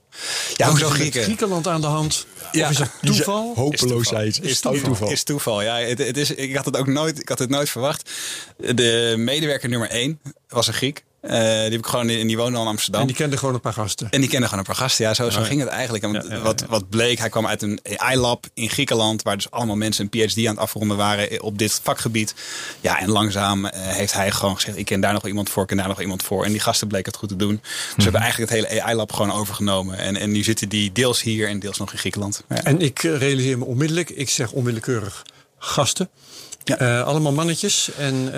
[0.57, 1.23] Ja, hoezo is er met Grieken?
[1.23, 2.27] Griekenland aan de hand?
[2.53, 2.65] Ja.
[2.65, 3.53] Of is dat toeval?
[3.55, 5.11] hopeloosheid Is toeval.
[5.11, 5.63] Is toeval.
[5.63, 8.11] Ja, het, het is, ik had het ook nooit, ik had het nooit verwacht.
[8.57, 11.05] De medewerker nummer één was een Griek.
[11.23, 13.01] Eh, die heb ik gewoon in die woonde al in Amsterdam.
[13.01, 14.11] En die kende gewoon een paar gasten.
[14.11, 15.05] En die kende gewoon een paar gasten.
[15.05, 16.05] Ja, zo, zo ging het eigenlijk.
[16.05, 19.23] En Ja, ja, ja, wat, wat bleek, hij kwam uit een AI-lab in Griekenland...
[19.23, 22.35] waar dus allemaal mensen een PhD aan het afronden waren op dit vakgebied.
[22.81, 24.77] Ja, en langzaam eh, heeft hij gewoon gezegd...
[24.79, 26.45] ik ken daar nog iemand voor, ik ken daar nog iemand voor.
[26.45, 27.61] En die gasten bleken het goed te doen.
[27.63, 27.97] Dus Mhm.
[27.97, 29.99] we hebben eigenlijk het hele AI-lab gewoon overgenomen.
[29.99, 32.43] En, en nu zitten die deels hier en deels nog in Griekenland.
[32.49, 32.63] Ja.
[32.63, 35.23] En ik eh, realiseer me onmiddellijk, ik zeg onwillekeurig
[35.59, 36.09] gasten.
[36.65, 37.01] Ja.
[37.01, 37.91] Allemaal mannetjes.
[37.99, 38.33] En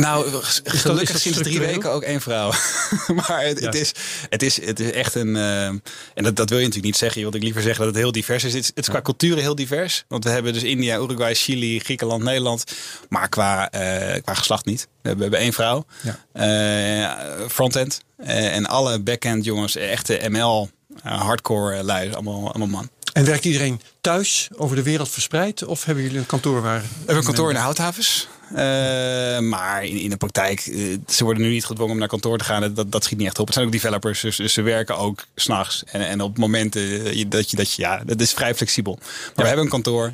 [0.00, 2.52] Nou, gelukkig dat sinds drie weken ook één vrouw.
[3.26, 3.92] maar het, het, is,
[4.28, 5.36] het, is, het is echt een.
[5.36, 5.82] eh, en
[6.14, 7.16] dat, dat wil je natuurlijk niet zeggen.
[7.18, 8.52] Je wilt ik liever zeggen dat het heel divers is.
[8.52, 10.04] Het, is- het is qua culturen heel divers.
[10.08, 12.64] Want we hebben dus India, Uruguay, Chili, Griekenland, Nederland.
[13.08, 14.88] Maar qua, eh, qua geslacht niet.
[15.02, 15.84] We hebben, één vrouw.
[16.00, 16.18] Ja.
[16.32, 18.00] Eh, frontend.
[18.16, 20.70] Eh, en alle backend jongens, echte ML,
[21.02, 22.12] hardcore lui.
[22.12, 22.90] Allemaal, allemaal man.
[23.12, 25.64] En werkt iedereen thuis over de wereld verspreid?
[25.64, 26.80] Of hebben jullie een kantoor waar...
[26.80, 28.28] We hebben een kantoor in de Houthavens.
[28.54, 32.38] Eh, maar in, in de praktijk, eh, ze worden nu niet gedwongen om naar kantoor
[32.38, 32.74] te gaan.
[32.74, 33.46] Dat, dat schiet niet echt op.
[33.46, 35.84] Het zijn ook developers, dus, dus ze werken ook s'nachts.
[35.84, 38.98] En, en op momenten eh, dat je, dat je, ja, dat is vrij flexibel.
[39.00, 40.12] Maar we hebben een kantoor,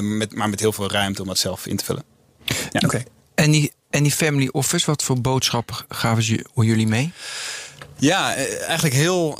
[0.00, 2.04] met, maar met heel veel ruimte om het zelf in te vullen.
[2.70, 2.80] Ja.
[2.84, 3.02] Oké.
[3.34, 7.12] En die, en die family office, wat voor boodschap gaven ze jullie mee?
[7.98, 9.38] Ja, eigenlijk heel,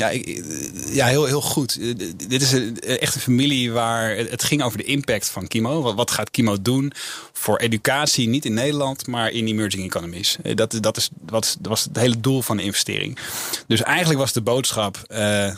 [0.00, 1.78] ja, ik- eh, ja, heel, heel goed.
[1.80, 1.94] Eh,
[2.28, 5.94] Dit is een, echt een familie waar het ging over de impact van Kimo.
[5.94, 6.92] Wat, gaat Kimo doen
[7.32, 10.36] voor educatie, niet in Nederland, maar in emerging economies?
[10.42, 13.18] Eh, Dat, dat, is, wat, was het hele doel van de investering.
[13.66, 14.98] Dus eigenlijk was de boodschap.
[15.08, 15.56] eh,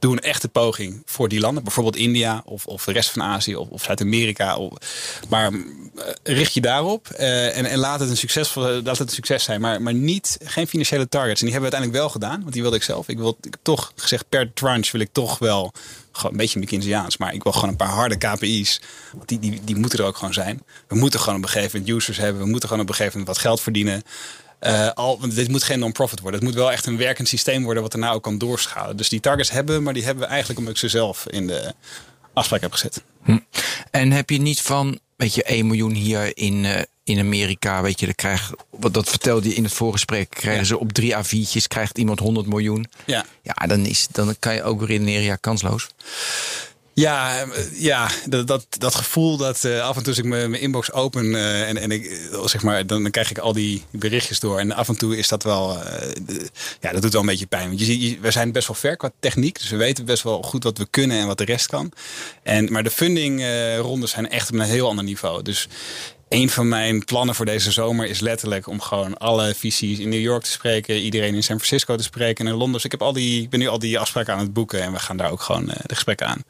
[0.00, 1.62] Doe een echte poging voor die landen.
[1.62, 4.58] Bijvoorbeeld India of, of de rest van Azië of, of Zuid-Amerika.
[5.28, 5.58] Maar eh,
[6.22, 9.60] richt je daarop eh, en, en laat, het een succesvol, laat het een succes zijn.
[9.60, 11.40] Maar, maar niet, geen financiële targets.
[11.40, 12.40] En die hebben we uiteindelijk wel gedaan.
[12.40, 13.08] Want die wilde ik zelf.
[13.08, 15.72] Ik wil ik toch gezegd per tranche wil ik toch wel...
[16.12, 18.80] Gewoon een beetje McKinsey's, maar ik wil gewoon een paar harde KPI's.
[19.12, 20.62] Want die, die, die moeten er ook gewoon zijn.
[20.88, 22.42] We moeten gewoon op een gegeven moment users hebben.
[22.42, 24.02] We moeten gewoon op een gegeven moment wat geld verdienen.
[24.60, 26.40] Eh, al, want dit moet geen non-profit worden.
[26.40, 28.96] Het moet wel echt een werkend systeem worden wat daarna ook kan doorschalen.
[28.96, 31.46] Dus die targets hebben, we, maar die hebben we eigenlijk omdat ik ze zelf in
[31.46, 31.74] de
[32.32, 33.02] afspraak heb gezet.
[33.90, 38.00] En heb je niet van, weet je, 1 miljoen hier in, eh, in Amerika, weet
[38.00, 40.66] je, dat, krijg, wat, dat vertelde je in het voorgesprek, krijgen Ja.
[40.68, 42.86] ze op drie A4'tjes, krijgt iemand 100 miljoen.
[43.04, 43.24] Ja.
[43.42, 45.88] Ja, dan, is, dan kan je ook redeneren, ja, kansloos.
[47.00, 50.54] Ja, eh, ja dat, dat, dat gevoel dat eh, af en toe als ik mijn
[50.54, 54.40] inbox open eh, en, en ik, zeg maar, dan, dan krijg ik al die berichtjes
[54.40, 54.58] door.
[54.58, 55.78] En af en toe is dat wel,
[56.80, 57.66] ja, dat doet wel een beetje pijn.
[57.66, 60.42] Want je, ziet- we zijn best wel ver qua techniek, dus we weten best wel
[60.42, 61.92] goed wat we kunnen en wat de rest kan.
[62.42, 65.42] En, maar de fundingrondes zijn echt op een heel ander niveau.
[65.42, 65.68] Dus
[66.30, 70.20] een van mijn plannen voor deze zomer is letterlijk om gewoon alle visies in New
[70.20, 72.74] York te spreken, iedereen in San Francisco te spreken en in Londen.
[72.74, 74.92] Dus ik heb al die, ik ben nu al die afspraken aan het boeken en
[74.92, 76.44] we gaan daar ook gewoon eh, de gesprekken aan.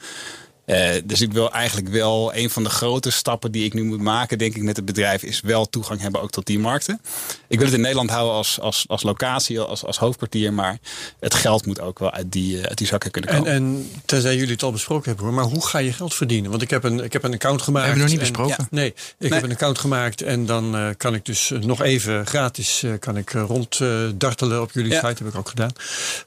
[0.70, 4.00] Eh, dus ik wil eigenlijk wel een van de grote stappen die ik nu moet
[4.00, 7.00] maken, denk ik, met het bedrijf, is wel toegang hebben ook tot die markten.
[7.48, 10.78] Ik wil het in Nederland houden als, als, als locatie, als, als hoofdkwartier, maar
[11.20, 13.52] het geld moet ook wel uit die, eh, uit die zakken kunnen En, komen.
[13.52, 16.50] en tenzij jullie het al besproken hebben hoor, maar hoe ga je geld verdienen?
[16.50, 17.87] Want ik heb een, ik heb een account gemaakt.
[17.87, 18.68] Hebben we nog niet en- besproken.
[18.70, 19.33] Nee, ik Nee.
[19.33, 23.16] heb een account gemaakt en dan eh, kan ik dus nog even gratis eh, kan
[23.16, 24.96] ik, eh, ronddartelen op jullie Ja.
[25.09, 25.22] site.
[25.24, 25.72] Heb ik ook gedaan.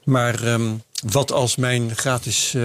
[0.04, 0.70] Maar ehm,
[1.06, 2.56] wat als mijn gratis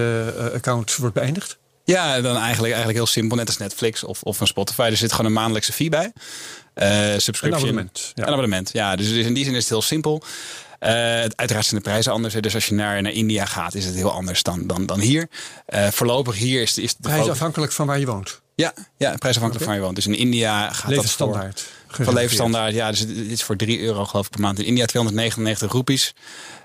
[0.54, 1.58] account wordt beëindigd?
[1.90, 4.82] Ja, dan eigenlijk, eigenlijk heel simpel, net als Netflix of, of een Spotify.
[4.82, 6.12] Er zit gewoon een maandelijkse fee bij.
[6.74, 7.48] Eh subscription.
[7.48, 8.22] Een abonnement, ja.
[8.22, 8.96] Een abonnement, ja.
[8.96, 10.22] Dus, dus in die zin is het heel simpel.
[10.80, 12.34] Eh, uiteraard zijn de prijzen anders.
[12.34, 12.40] hè.
[12.40, 15.28] Dus als je naar, naar India gaat, is het heel anders dan, dan, dan hier.
[15.66, 18.40] Eh, voorlopig hier is, is de Prijs afhankelijk van waar je woont.
[18.54, 19.94] Ja, ja prijsafhankelijk van je woont.
[19.94, 21.52] Dus in India gaat dat voor...
[21.88, 22.90] Van levensstandaard, ja.
[22.90, 24.58] Dus het het is voor 3 euro geloof ik per maand.
[24.58, 26.14] In India 299 roepies.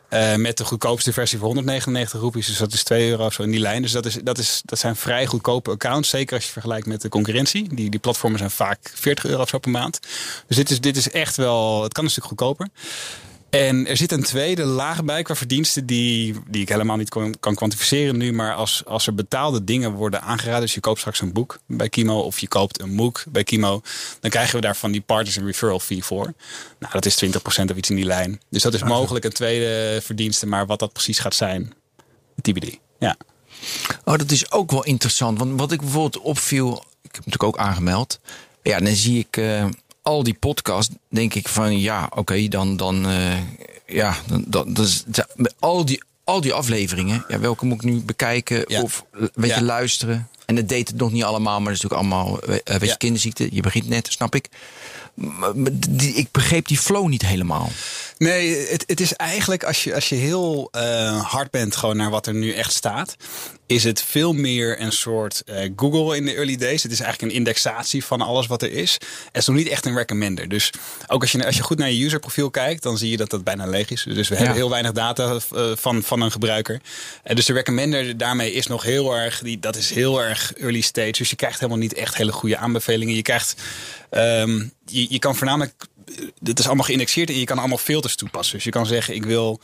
[0.10, 2.48] Eh, met de goedkoopste versie voor 199 roepies.
[2.48, 3.82] Dus dat is 2 euro of zo in die lijn.
[3.82, 6.10] Dus dat, is, dat, is, dat zijn vrij goedkope accounts.
[6.10, 7.76] Zeker als je vergelijkt met de concurrentie.
[7.76, 10.00] Die, die platformen zijn vaak 40 euro of zo per maand.
[10.48, 11.84] Dus dit is, dit is echt wel...
[11.84, 12.70] Het kan een stuk goedkoper.
[13.56, 17.36] En er zit een tweede laag bij qua verdiensten die, die ik helemaal niet kan,
[17.39, 18.34] kan kwantificeren nu.
[18.34, 20.62] Maar als, als er betaalde dingen worden aangeraden.
[20.62, 23.82] Dus je koopt straks een boek bij Kimo of je koopt een MOOC bij Kimo.
[24.20, 26.34] Dan krijgen we daarvan die partners en referral fee voor.
[26.80, 27.28] Nou, dat is 20%
[27.72, 28.41] of iets in die lijn.
[28.50, 30.48] Dus dat is mogelijk een tweede verdienste.
[30.48, 31.74] Maar wat dat precies gaat zijn,
[32.41, 32.78] TBD.
[33.00, 33.18] Ja.
[34.04, 35.39] Oh, dat is ook wel interessant.
[35.39, 38.20] Want wat ik bijvoorbeeld opviel, ik heb natuurlijk ook aangemeld.
[38.62, 39.65] Ja, dan zie ik eh,
[40.06, 43.38] al die podcasts, denk ik van ja, oké, dan, dan, eh,
[43.88, 47.78] ja, dan, dan, dat is- ja, met al die, al die afleveringen, ja, welke moet
[47.78, 48.82] ik nu bekijken Ja.
[48.82, 49.62] of eh, weet je, Ja.
[49.62, 50.28] luisteren?
[50.46, 52.86] En dat deed het nog niet allemaal, maar dat is natuurlijk allemaal, eh, weet je,
[52.86, 52.96] Ja.
[52.96, 53.48] kinderziekte.
[53.52, 54.50] Je begint net, snap ik.
[55.13, 57.70] Maar, maar die, ik begreep die flow niet helemaal.
[58.18, 62.10] Nee, het, het is eigenlijk als je, als je heel eh, hard bent gewoon naar
[62.10, 63.15] wat er nu echt staat,
[63.67, 66.84] is het veel meer een soort eh, Google in de early days.
[66.84, 68.93] Het is eigenlijk een indexatie van alles wat er is.
[68.93, 70.49] Het is nog niet echt een recommender.
[70.49, 70.71] Dus
[71.08, 73.43] ook als je, als je goed naar je userprofiel kijkt, dan zie je dat dat
[73.43, 74.04] bijna leeg is.
[74.04, 76.82] Dus we hebben heel weinig data eh, van, van een gebruiker.
[77.23, 80.82] En dus de recommender daarmee is nog heel erg, die, dat is heel erg early
[80.82, 81.12] stage.
[81.12, 83.15] Dus je krijgt helemaal niet echt hele goede aanbevelingen.
[83.15, 83.56] Je krijgt,
[84.10, 85.73] ehm, je, je kan voornamelijk
[86.39, 88.56] dit is allemaal geïndexeerd en je kan allemaal filters toepassen.
[88.56, 89.60] Dus je kan zeggen, ik wil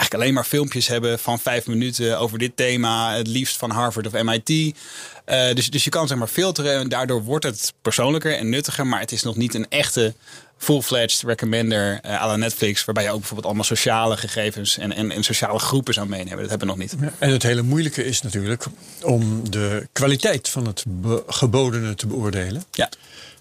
[0.00, 3.16] eigenlijk alleen maar filmpjes hebben van vijf minuten over dit thema.
[3.16, 4.76] Het liefst van Harvard of MIT.
[5.24, 8.86] Eh, dus, dus je kan zeg maar filteren en daardoor wordt het persoonlijker en nuttiger.
[8.86, 10.14] Maar het is nog niet een echte
[10.58, 12.84] full-fledged recommender uh, à la Netflix.
[12.84, 16.38] Waarbij je ook bijvoorbeeld allemaal sociale gegevens en, en, en sociale groepen zou meenemen.
[16.38, 17.12] Dat hebben we nog niet.
[17.18, 18.64] En het hele moeilijke is natuurlijk
[19.02, 20.84] om de kwaliteit van het
[21.26, 22.64] gebodene te beoordelen.
[22.70, 22.88] Ja.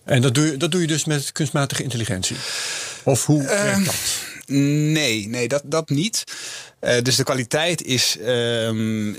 [0.03, 2.35] En dat doe, je, dat doe je dus met kunstmatige intelligentie.
[3.03, 4.27] Of hoe werkt dat?
[4.49, 6.23] Nee, nee, dat, dat niet.
[6.81, 8.17] Uh, dus de kwaliteit is.
[8.27, 9.11] Um,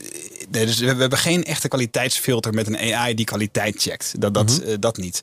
[0.50, 4.20] nee, dus we, we, hebben geen echte kwaliteitsfilter met een AI die kwaliteit checkt.
[4.20, 4.68] Dat, dat, mm -hmm.
[4.68, 5.22] uh, dat niet.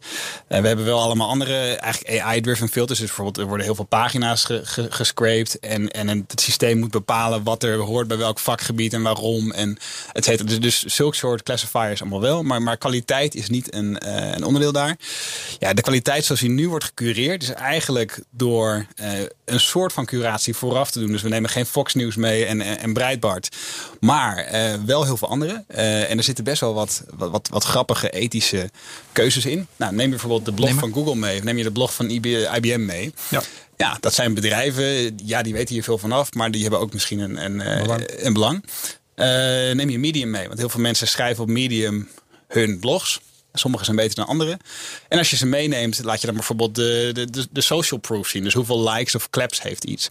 [0.50, 3.00] Uh, we hebben wel allemaal andere eigenlijk AI-driven filters.
[3.00, 5.60] Dus bijvoorbeeld, er worden heel veel pagina's ge, ge, gescraped.
[5.60, 9.52] En, en het systeem moet bepalen wat er hoort bij welk vakgebied en waarom.
[9.52, 9.78] En
[10.14, 10.50] et cetera.
[10.50, 12.44] Dus, dus zulke soort classifiers allemaal wel.
[12.44, 14.98] Maar, maar kwaliteit is niet een, een onderdeel daar.
[15.60, 18.86] Ja, de kwaliteit zoals die nu wordt gecureerd, is eigenlijk door
[19.48, 21.12] een soort van curatie vooraf te doen.
[21.12, 23.56] Dus we nemen geen Fox News mee en, en, en Breitbart.
[24.00, 25.64] Maar uh, wel heel veel andere.
[25.72, 28.70] Uh, en er zitten best wel wat, wat, wat, wat, grappige ethische
[29.12, 29.68] keuzes in.
[29.76, 31.38] Nou, neem bijvoorbeeld de blog van Google mee.
[31.38, 33.14] Of neem je de blog van IBM mee.
[33.30, 33.42] Ja.
[33.78, 35.18] Ja, dat zijn bedrijven.
[35.26, 36.34] Ja, die weten hier veel vanaf.
[36.34, 38.04] Maar die hebben ook misschien een, een, belang.
[38.08, 38.66] een belang.
[39.76, 40.48] Neem je Medium mee.
[40.48, 42.10] Want heel veel mensen schrijven op Medium
[42.48, 43.20] hun blogs.
[43.58, 44.58] Sommige zijn beter dan andere.
[45.08, 48.44] En als je ze meeneemt, laat je dan bijvoorbeeld de, de, de social proof zien.
[48.44, 50.10] Dus hoeveel likes of claps heeft iets.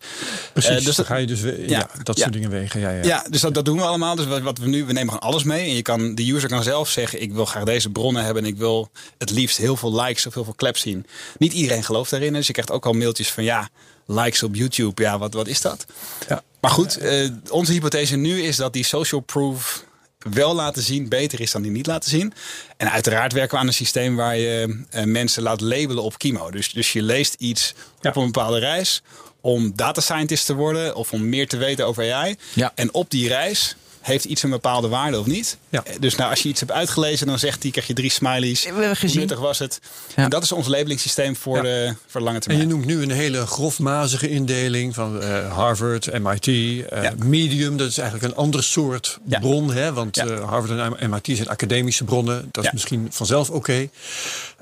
[0.53, 2.23] Precies, uh, dus dan ga je dus ja, ja, dat ja.
[2.23, 2.81] soort dingen wegen.
[2.81, 3.05] Ja, ja.
[3.05, 4.17] ja dus dat, dat doen we allemaal.
[4.17, 5.69] Dus wat, wat we nu, we nemen gewoon alles mee.
[5.69, 8.43] En je kan, de user kan zelf zeggen, ik wil graag deze bronnen hebben.
[8.43, 11.07] En ik wil het liefst heel veel likes of heel veel claps zien.
[11.39, 12.33] Niet iedereen gelooft daarin.
[12.33, 13.69] Dus je krijgt ook al mailtjes van ja,
[14.07, 15.03] likes op YouTube.
[15.03, 15.87] Ja, wat, wat is dat?
[16.29, 16.43] Ja.
[16.61, 19.85] Maar goed, uh, onze hypothese nu is dat die social proof
[20.31, 22.33] wel laten zien beter is dan die niet laten zien.
[22.77, 26.51] En uiteraard werken we aan een systeem waar je uh, mensen laat labelen op Kimo.
[26.51, 28.11] Dus, dus je leest iets ja.
[28.11, 29.03] op een bepaalde reis
[29.41, 32.37] om data scientist te worden of om meer te weten over AI.
[32.53, 32.73] Ja.
[32.75, 35.59] En op die reis heeft iets een bepaalde waarde of niet.
[35.69, 35.83] Ja.
[36.01, 38.63] Dus nou, als je iets hebt uitgelezen, dan zegt hij, krijg je drie smileys.
[38.63, 39.11] We hebben gezien.
[39.11, 39.81] Hoe nuttig was het?
[40.17, 40.23] Ja.
[40.23, 41.63] En dat is ons labelingssysteem voor, ja.
[41.63, 42.63] de, voor de lange termijn.
[42.63, 47.77] En je noemt nu een hele grofmazige indeling van uh, Harvard, MIT, uh, Medium.
[47.77, 49.73] Dat is eigenlijk een ander soort bron.
[49.73, 49.93] Hè?
[49.93, 52.49] Want uh, Harvard en MIT zijn academische bronnen.
[52.51, 53.89] Dat is misschien vanzelf oké.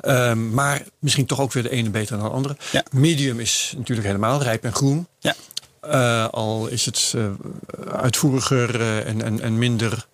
[0.00, 0.28] Okay.
[0.30, 2.56] Um, maar misschien toch ook weer de ene beter dan de andere.
[2.90, 5.06] Medium is natuurlijk helemaal rijp en groen.
[5.18, 5.34] Ja.
[5.88, 7.26] Uh, al is het uh,
[7.92, 10.06] uitvoeriger uh, en, en, en minder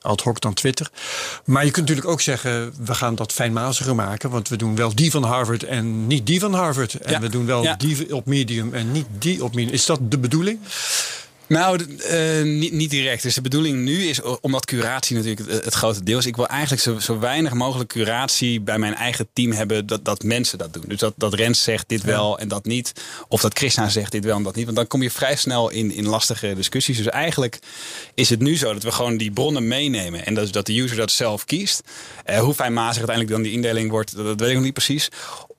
[0.00, 0.90] ad hoc dan Twitter.
[1.44, 4.30] Maar je kunt natuurlijk ook zeggen, we gaan dat fijnmaziger maken.
[4.30, 6.94] Want we doen wel die van Harvard en niet die van Harvard.
[6.94, 7.20] En ja.
[7.20, 7.76] we doen wel ja.
[7.76, 9.74] die op Medium en niet die op Medium.
[9.74, 10.58] Is dat de bedoeling?
[11.48, 11.80] Nou,
[12.10, 13.22] uh, niet, niet direct.
[13.22, 16.26] Dus de bedoeling nu is, omdat curatie natuurlijk het, het grote deel is.
[16.26, 20.22] Ik wil eigenlijk zo, zo, weinig mogelijk curatie bij mijn eigen team hebben dat, dat
[20.22, 20.84] mensen dat doen.
[20.86, 22.92] Dus dat, dat Rens zegt dit wel en dat niet.
[23.28, 24.64] Of dat Krishna zegt dit wel en dat niet.
[24.64, 26.96] Want dan kom je vrij snel in, in lastige discussies.
[26.96, 27.58] Dus eigenlijk
[28.14, 30.26] is het nu zo dat we gewoon die bronnen meenemen.
[30.26, 31.82] En dat, dat de user dat zelf kiest.
[32.30, 35.08] Uh, hoe fijnmazig uiteindelijk dan die indeling wordt, dat, dat weet ik nog niet precies.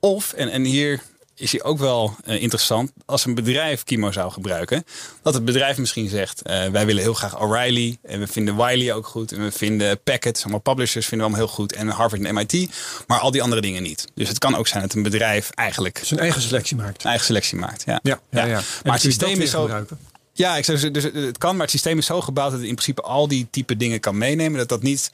[0.00, 1.00] Of, en, en hier
[1.38, 4.84] is hij ook wel uh, interessant als een bedrijf Kimo zou gebruiken.
[5.22, 7.98] Dat het bedrijf misschien zegt, uh, wij willen heel graag O'Reilly.
[8.02, 9.32] En we vinden Wiley ook goed.
[9.32, 11.72] En we vinden Packet, allemaal publishers vinden we allemaal heel goed.
[11.72, 12.68] En Harvard en MIT.
[13.06, 14.04] Maar al die andere dingen niet.
[14.14, 16.00] Dus het kan ook zijn dat een bedrijf eigenlijk...
[16.04, 17.04] Zijn eigen selectie maakt.
[17.04, 18.00] Eigen selectie maakt, ja.
[18.02, 18.46] Ja, ja, ja.
[18.46, 18.60] ja.
[18.84, 19.60] Maar het systeem is zo...
[19.60, 19.98] Gebruiken.
[20.32, 22.74] Ja, ik zou, dus het kan, maar het systeem is zo gebouwd dat het in
[22.74, 24.58] principe al die type dingen kan meenemen.
[24.58, 25.10] Dat dat niet.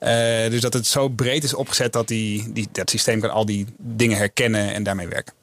[0.00, 0.08] Uh,
[0.50, 3.66] dus dat het zo breed is opgezet dat die, die, dat systeem kan al die
[3.78, 5.34] dingen herkennen en daarmee werken.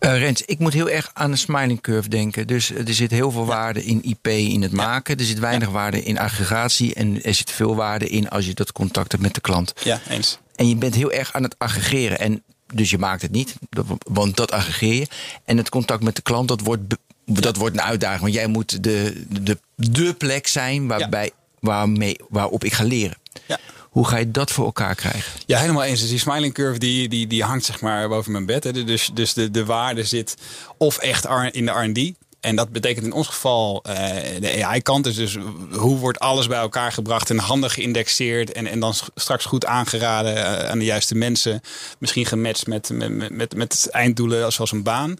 [0.00, 2.46] Uh, Rens, ik moet heel erg aan de smiling curve denken.
[2.46, 3.46] Dus er zit heel veel ja.
[3.46, 5.16] waarde in IP in het maken.
[5.16, 5.74] Er zit weinig ja.
[5.74, 6.94] waarde in aggregatie.
[6.94, 9.72] En er zit veel waarde in als je dat contact hebt met de klant.
[9.82, 10.38] Ja, eens.
[10.54, 12.18] En je bent heel erg aan het aggregeren.
[12.18, 12.42] En
[12.74, 13.54] dus je maakt het niet,
[13.98, 15.06] want dat aggregeer je.
[15.44, 18.20] En het contact met de klant, dat wordt, dat wordt een uitdaging.
[18.20, 21.30] Want jij moet de, de, de plek zijn waarbij,
[21.60, 23.16] waarmee, waarop ik ga leren.
[23.46, 23.58] Ja.
[23.96, 25.32] Hoe ga je dat voor elkaar krijgen?
[25.46, 26.00] Ja, helemaal eens.
[26.00, 28.64] Dus die smiling curve die, die, die hangt zeg maar boven mijn bed.
[28.64, 28.84] Hè.
[28.84, 30.36] Dus, dus de, de waarde zit
[30.76, 32.12] of echt in de R&D.
[32.40, 33.94] En dat betekent in ons geval uh,
[34.40, 35.04] de AI-kant.
[35.04, 35.38] Dus, dus
[35.72, 38.52] hoe wordt alles bij elkaar gebracht en handig geïndexeerd.
[38.52, 41.60] En, en dan straks goed aangeraden uh, aan de juiste mensen.
[41.98, 45.16] Misschien gematcht met, met, met, met einddoelen zoals een baan.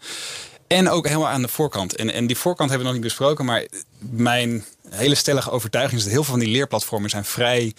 [0.67, 1.97] En ook helemaal aan de voorkant.
[1.97, 3.45] En, en die voorkant hebben we nog niet besproken.
[3.45, 3.67] Maar
[3.99, 7.75] mijn hele stellige overtuiging is dat heel veel van die leerplatformen zijn vrij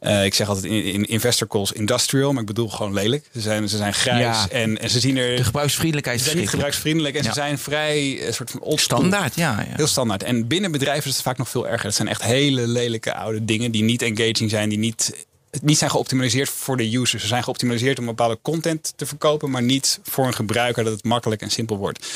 [0.00, 3.28] uh, ik zeg altijd in, in investor calls industrial, maar ik bedoel gewoon lelijk.
[3.32, 5.36] Ze zijn, ze zijn grijs ja, en, en ze zien er.
[5.36, 7.28] De gebruiksvriendelijkheid ze zijn niet gebruiksvriendelijk en ja.
[7.28, 9.34] ze zijn vrij een soort van old standaard.
[9.34, 10.22] Ja, ja, heel standaard.
[10.22, 11.86] En binnen bedrijven is het vaak nog veel erger.
[11.86, 15.26] Het zijn echt hele lelijke oude dingen die niet engaging zijn, die niet
[15.62, 17.22] niet zijn geoptimaliseerd voor de users.
[17.22, 21.04] Ze zijn geoptimaliseerd om bepaalde content te verkopen, maar niet voor een gebruiker dat het
[21.04, 22.06] makkelijk en simpel wordt.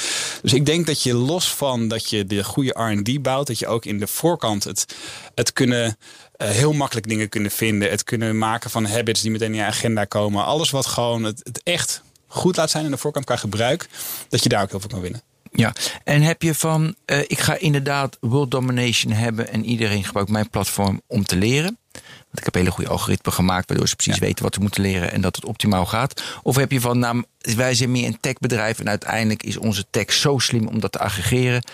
[0.42, 3.66] Dus ik denk dat je los van dat je de goede RD bouwt, dat je
[3.66, 4.94] ook in de voorkant het,
[5.34, 5.96] het kunnen.
[6.36, 7.90] Uh, heel makkelijk dingen kunnen vinden.
[7.90, 10.44] Het kunnen maken van habits die meteen in je agenda komen.
[10.44, 13.88] Alles wat gewoon het, het echt goed laat zijn aan de voorkant qua gebruik.
[14.28, 15.22] Dat je daar ook heel veel kan winnen.
[15.54, 15.72] Ja,
[16.04, 20.50] en heb je van, uh, ik ga inderdaad world domination hebben en iedereen gebruikt mijn
[20.50, 21.78] platform om te leren.
[21.92, 25.12] Want ik heb hele goede algoritmen gemaakt waardoor ze precies weten wat ze moeten leren
[25.12, 26.22] en dat het optimaal gaat.
[26.42, 30.12] Of heb je van, nou, wij zijn meer een techbedrijf en uiteindelijk is onze tech
[30.12, 31.64] zo slim om dat te aggregeren.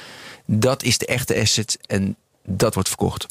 [0.46, 3.26] Dat is de echte asset en dat wordt verkocht.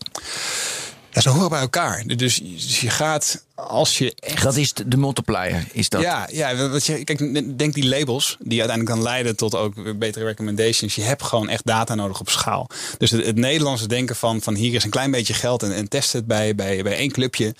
[1.17, 2.03] Ja, ze horen bij elkaar.
[2.05, 2.35] Dus
[2.79, 4.43] je gaat als je echt...
[4.43, 6.01] Dat is de multiplier, is dat?
[6.01, 10.25] Ja, ja wat je, kijk, denk die labels die uiteindelijk dan leiden tot ook betere
[10.25, 10.95] recommendations.
[10.95, 12.69] Je hebt gewoon echt data nodig op schaal.
[12.97, 15.89] Dus het, het Nederlandse denken van, van hier is een klein beetje geld en, en
[15.89, 17.55] test het bij, bij, bij één clubje.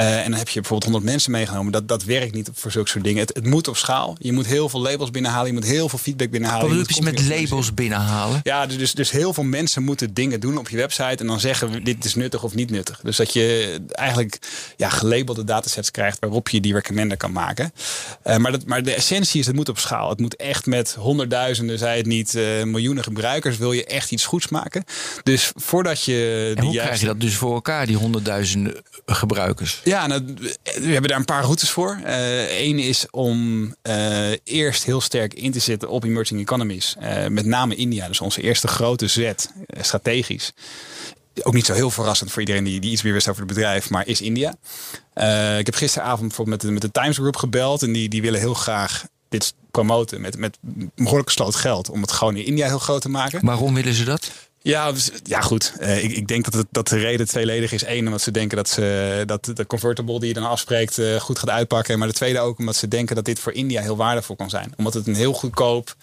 [0.00, 1.72] Uh, en dan heb je bijvoorbeeld 100 mensen meegenomen.
[1.72, 3.20] Dat, dat werkt niet voor zulke soort dingen.
[3.20, 4.16] Het, het moet op schaal.
[4.18, 5.46] Je moet heel veel labels binnenhalen.
[5.46, 6.68] Je moet heel veel feedback binnenhalen.
[6.68, 8.40] Wat bedoel je met labels binnenhalen?
[8.42, 11.16] Ja, dus, dus, dus heel veel mensen moeten dingen doen op je website.
[11.16, 13.00] En dan zeggen we dit is nuttig of niet nuttig.
[13.02, 14.38] Dus dat je eigenlijk
[14.76, 14.88] ja,
[15.32, 17.72] gelabelde datasets krijgt waarop je die recommender kan maken.
[18.24, 20.08] Uh, maar, dat, maar de essentie is, het moet op schaal.
[20.08, 23.56] Het moet echt met honderdduizenden, zei het niet, uh, miljoenen gebruikers.
[23.56, 24.84] Wil je echt iets goeds maken.
[25.22, 26.52] Dus voordat je...
[26.56, 29.80] En hoe krijg je dat dus voor elkaar, die honderdduizenden gebruikers?
[29.84, 32.00] Ja, nou, we hebben daar een paar routes voor.
[32.48, 33.74] Eén is om
[34.44, 36.96] eerst heel sterk in te zetten op emerging economies.
[37.28, 40.52] Met name India, dus onze eerste grote zet, strategisch.
[41.42, 43.90] Ook niet zo heel verrassend voor iedereen die, die iets meer wist over het bedrijf,
[43.90, 44.54] maar is India.
[45.58, 48.40] ik heb gisteravond bijvoorbeeld met de, met de Times Group gebeld en die, die willen
[48.40, 50.58] heel graag dit promoten met, met
[50.94, 51.90] behoorlijk gesloten geld.
[51.90, 53.46] Om het gewoon in India heel groot te maken.
[53.46, 54.30] Waarom willen ze dat?
[54.62, 55.72] Ja, dus, ja goed.
[55.80, 57.86] Uh, ik, ik, denk dat, het, dat de reden tweeledig is.
[57.86, 61.38] Eén, omdat ze denken dat, ze, dat de convertible die je dan afspreekt uh, goed
[61.38, 61.98] gaat uitpakken.
[61.98, 64.72] Maar de tweede ook omdat ze denken dat dit voor India heel waardevol kan zijn.
[64.76, 65.96] Omdat het een heel goedkoop,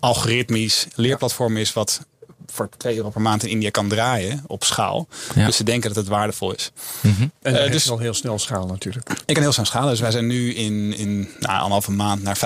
[0.00, 1.72] algoritmisch leerplatform is...
[1.72, 2.06] wat
[2.52, 5.08] voor 2 euro per maand in India kan draaien op schaal.
[5.34, 5.46] Ja.
[5.46, 6.70] Dus ze denken dat het waardevol is.
[7.00, 7.30] Mm -hmm.
[7.42, 9.08] En uh, dus al heel snel schaal natuurlijk.
[9.26, 9.90] Ik kan heel snel schalen.
[9.90, 12.38] Dus wij zijn nu in, in nou, anderhalve maand naar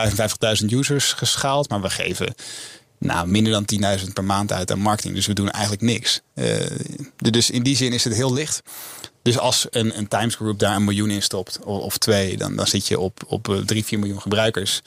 [0.61, 1.69] 55.000 users geschaald.
[1.69, 2.35] Maar we geven
[2.99, 5.15] nou, minder dan 10.000 per maand uit aan marketing.
[5.15, 6.21] Dus we doen eigenlijk niks.
[6.35, 6.67] Uh,
[7.17, 8.63] dus in die zin is het heel licht.
[9.23, 12.57] Dus als een, een Times Group daar een miljoen in stopt, of, of twee, dan,
[12.57, 14.83] dan zit je op, op 3, 4 miljoen gebruikers.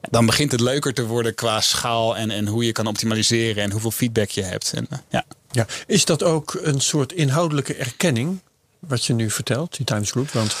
[0.00, 3.70] Dan begint het leuker te worden qua schaal en, en hoe je kan optimaliseren en
[3.70, 4.72] hoeveel feedback je hebt.
[4.72, 5.24] En, uh, ja.
[5.52, 8.40] Ja, is dat ook een soort inhoudelijke erkenning,
[8.78, 10.30] wat je nu vertelt, die Times Group?
[10.30, 10.56] Want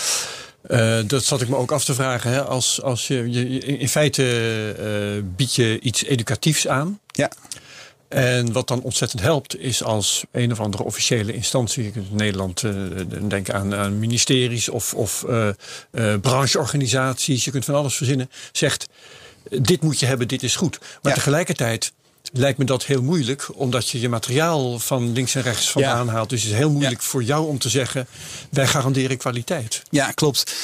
[0.68, 2.30] uh, dat zat ik me ook af te vragen.
[2.30, 2.44] Hè?
[2.44, 4.24] Als, als je, je, in feite
[5.16, 7.00] uh, bied je iets educatiefs aan.
[7.06, 7.30] Ja.
[8.08, 13.40] En wat dan ontzettend helpt, is als een of andere officiële instantie, in Nederland uh,
[13.46, 15.26] aan, aan, ministeries of, of
[16.20, 18.88] brancheorganisaties, je kunt van alles verzinnen, zegt:
[19.48, 20.78] dit moet je hebben, dit is goed.
[20.80, 21.14] Maar ja.
[21.14, 21.92] tegelijkertijd
[22.32, 26.12] lijkt me dat heel moeilijk, omdat je je materiaal van links en rechts vandaan ja.
[26.12, 26.28] haalt.
[26.30, 27.06] Dus het is heel moeilijk ja.
[27.06, 28.06] voor jou om te zeggen:
[28.50, 29.82] wij garanderen kwaliteit.
[29.90, 30.54] Ja, klopt.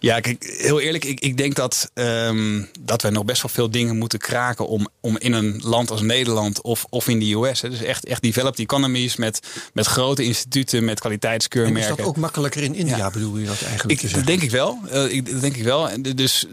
[0.00, 3.70] Ja, kijk, heel eerlijk, ik, ik denk dat, um, dat wij nog best wel veel
[3.70, 7.60] dingen moeten kraken om, om in een land als Nederland of, of in de US,
[7.60, 9.40] hè, dus echt, echt developed economies met,
[9.72, 11.82] met grote instituten, met kwaliteitskeurmerken.
[11.84, 13.10] En is dat ook makkelijker in India, ja.
[13.10, 14.02] bedoel je dat eigenlijk?
[14.02, 14.78] Ik, dat denk ik wel.
[14.92, 15.90] Uh, ik, dat denk ik wel.
[16.14, 16.46] Dus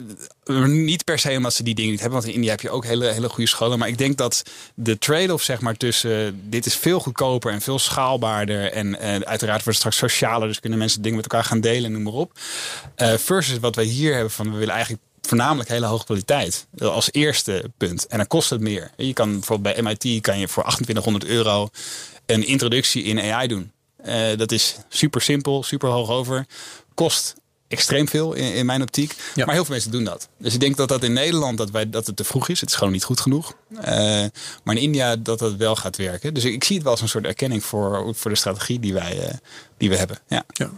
[0.67, 2.85] niet per se omdat ze die dingen niet hebben, want in India heb je ook
[2.85, 3.79] hele, hele goede scholen.
[3.79, 4.43] Maar ik denk dat
[4.75, 8.71] de trade-off zeg maar, tussen uh, dit is veel goedkoper en veel schaalbaarder.
[8.71, 11.85] En uh, uiteraard wordt het straks socialer, dus kunnen mensen dingen met elkaar gaan delen
[11.85, 12.39] en noem maar op.
[12.97, 16.67] Uh, versus wat wij hier hebben van we willen eigenlijk voornamelijk hele hoge kwaliteit.
[16.77, 18.07] Als eerste punt.
[18.07, 18.91] En dan kost het meer.
[18.97, 21.69] Je kan bijvoorbeeld bij MIT kan je voor 2800 euro
[22.25, 23.71] een introductie in AI doen.
[24.37, 26.45] dat is super simpel, super hoog over.
[26.93, 27.35] Kost
[27.75, 29.15] extreem veel in, in mijn optiek.
[29.35, 29.45] Ja.
[29.45, 30.29] Maar heel veel mensen doen dat.
[30.37, 32.59] Dus ik denk dat dat in Nederland dat, wij, dat het te vroeg is.
[32.59, 33.53] Het is gewoon niet goed genoeg.
[33.71, 33.81] Uh,
[34.63, 36.33] maar in India dat dat wel gaat werken.
[36.33, 38.93] Dus ik, ik, zie het wel als een soort erkenning voor, voor de strategie die
[38.93, 39.33] wij uh,
[39.77, 40.19] die we hebben.
[40.27, 40.43] Ja.
[40.47, 40.71] ja.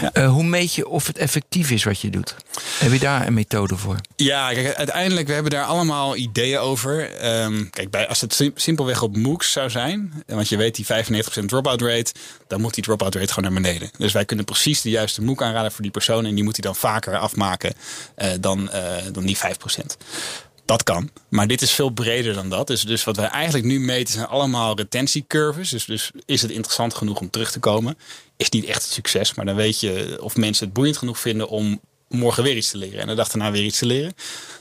[0.00, 0.10] Ja.
[0.14, 2.36] Uh, hoe meet je of het effectief is wat je doet?
[2.78, 3.96] Heb je daar een methode voor?
[4.16, 7.26] Ja, kijk, uiteindelijk, we hebben daar allemaal ideeën over.
[7.42, 10.86] Um, kijk, bij, als het simpelweg op MOOCs zou zijn, want je weet die
[11.42, 12.12] 95% dropout rate,
[12.46, 13.90] dan moet die dropout rate gewoon naar beneden.
[13.98, 16.64] Dus wij kunnen precies de juiste MOOC aanraden voor die persoon en die moet hij
[16.64, 17.74] dan vaker afmaken
[18.18, 19.40] uh, dan, uh, dan die 5%.
[20.70, 21.10] Dat kan.
[21.28, 22.66] Maar dit is veel breder dan dat.
[22.66, 25.70] Dus, dus wat wij eigenlijk nu meten zijn allemaal retentiecurves.
[25.70, 27.98] Dus, dus is het interessant genoeg om terug te komen?
[28.36, 29.34] Is niet echt een succes.
[29.34, 32.76] Maar dan weet je of mensen het boeiend genoeg vinden om morgen weer iets te
[32.76, 33.00] leren.
[33.00, 34.14] En de dag daarna weer iets te leren.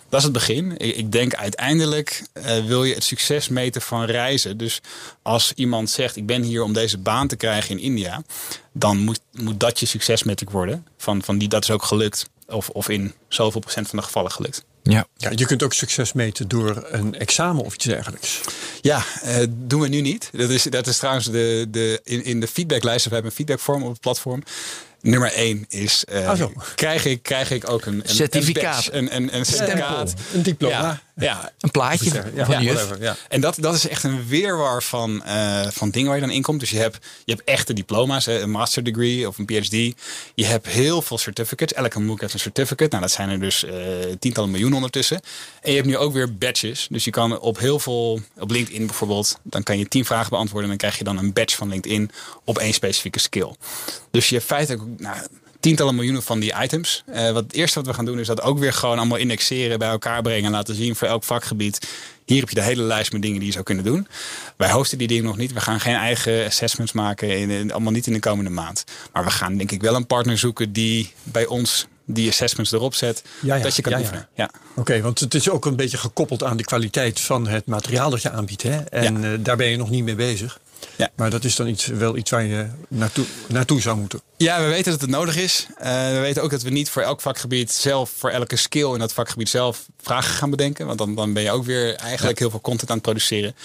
[0.10, 0.78] Dat is het begin.
[0.78, 4.58] Ik, denk uiteindelijk uh, wil je het succes meten van reizen.
[4.58, 4.82] Dus
[5.22, 8.21] als iemand zegt: Ik ben hier om deze baan te krijgen in India,
[8.73, 10.88] dan moet, moet dat je succesmetric worden.
[10.98, 12.29] Van, van die dat is ook gelukt.
[12.48, 14.67] Of, of in zoveel procent van de gevallen gelukt.
[14.92, 15.08] Ja.
[15.17, 18.42] ja, je kunt ook succes meten door een examen of iets dergelijks.
[18.81, 20.29] Ja, uh, doen we nu niet.
[20.31, 23.06] Dat is, dat is trouwens de, de, in, in de feedbacklijst.
[23.06, 24.44] We hebben een feedbackvorm op het platform.
[25.02, 28.90] Nummer één is, uh, krijg, ik, krijg ik ook een, een certificaat.
[28.92, 30.13] Een, een, een, certificaat.
[30.33, 30.75] Een diploma.
[30.75, 31.02] Ja,
[31.60, 32.90] een plaatje ja, van ja, juf.
[33.00, 33.15] Ja.
[33.30, 36.42] En dat, dat is echt een weerwar van, uh, van dingen waar je dan in
[36.42, 36.60] komt.
[36.60, 39.72] Dus je hebt, je hebt echte diploma's, hè, een master degree of een PhD.
[40.36, 41.78] Je hebt heel veel certificates.
[41.78, 42.90] Elke MOOC heeft een certificate.
[42.90, 43.74] Nou, dat zijn er dus uh,
[44.20, 45.22] tientallen miljoen ondertussen.
[45.62, 46.88] En je hebt nu ook weer badges.
[46.90, 50.63] Dus je kan op heel veel, op LinkedIn bijvoorbeeld, dan kan je tien vragen beantwoorden.
[50.63, 52.12] En dan krijg je dan een badge van LinkedIn
[52.44, 53.56] op één specifieke skill.
[54.12, 55.17] Dus je hebt feitelijk nou,
[55.60, 57.03] tientallen miljoenen van die items.
[57.07, 59.79] Uh, wat het eerste wat we gaan doen is dat ook weer gewoon allemaal indexeren,
[59.79, 61.87] bij elkaar brengen en laten zien voor elk vakgebied.
[62.25, 64.07] Hier heb je de hele lijst met dingen die je zou kunnen doen.
[64.57, 65.53] Wij hosten die dingen nog niet.
[65.53, 68.83] We gaan geen eigen assessments maken, in, allemaal niet in de komende maand.
[69.13, 72.93] Maar we gaan denk ik wel een partner zoeken die bij ons die assessments erop
[72.93, 74.27] zet, ja, ja, dat je kan ja, oefenen.
[74.33, 74.49] Ja.
[74.75, 78.21] Oké, want het is ook een beetje gekoppeld aan de kwaliteit van het materiaal dat
[78.21, 78.63] je aanbiedt.
[78.63, 78.77] Hè?
[78.77, 80.60] En uh, daar ben je nog niet mee bezig.
[80.96, 81.10] Ja.
[81.15, 84.21] Maar dat is dan iets, wel iets waar je naartoe, naartoe zou moeten.
[84.38, 85.67] Ja, we weten dat het nodig is.
[85.69, 89.00] Uh, we weten ook dat we niet voor elk vakgebied zelf, voor elke skill in
[89.00, 90.86] dat vakgebied zelf vragen gaan bedenken.
[90.86, 93.56] Want dan, dan ben je ook weer eigenlijk heel veel content aan het produceren.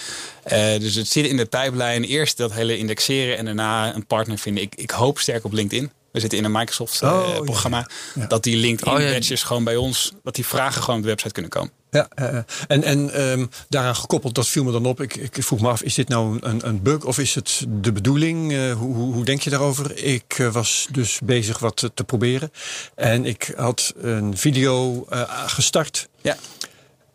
[0.51, 2.03] Uh, dus het zit in de pijplijn.
[2.03, 4.63] Eerst dat hele indexeren en daarna een partner vinden.
[4.63, 5.91] Ik, ik hoop sterk op LinkedIn.
[6.15, 7.79] We zitten in een Microsoft-programma.
[7.79, 7.85] Uh,
[8.15, 8.27] oh, ja.
[8.27, 11.51] Dat die LinkedIn-badges oh, gewoon bij ons, dat die vragen gewoon op de website kunnen
[11.51, 11.71] komen.
[11.91, 15.01] Ja, uh, en, en um, daaraan gekoppeld, dat viel me dan op.
[15.01, 17.91] Ik, ik vroeg me af, is dit nou een, een bug of is het de
[17.91, 18.51] bedoeling?
[18.51, 20.03] Uh, hoe, hoe, hoe, denk je daarover?
[20.03, 22.51] Ik uh, was dus bezig wat te, te, proberen.
[22.95, 25.05] En ik had een video
[25.45, 26.07] gestart.
[26.21, 26.37] Ja.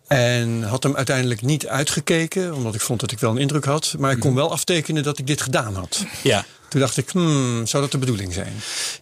[0.07, 3.95] En had hem uiteindelijk niet uitgekeken, omdat ik vond dat ik wel een indruk had.
[3.99, 4.41] Maar ik kon mhm.
[4.41, 6.05] wel aftekenen dat ik dit gedaan had.
[6.23, 6.45] Ja.
[6.71, 8.53] Toen dacht ik, hmm, zou dat de bedoeling zijn?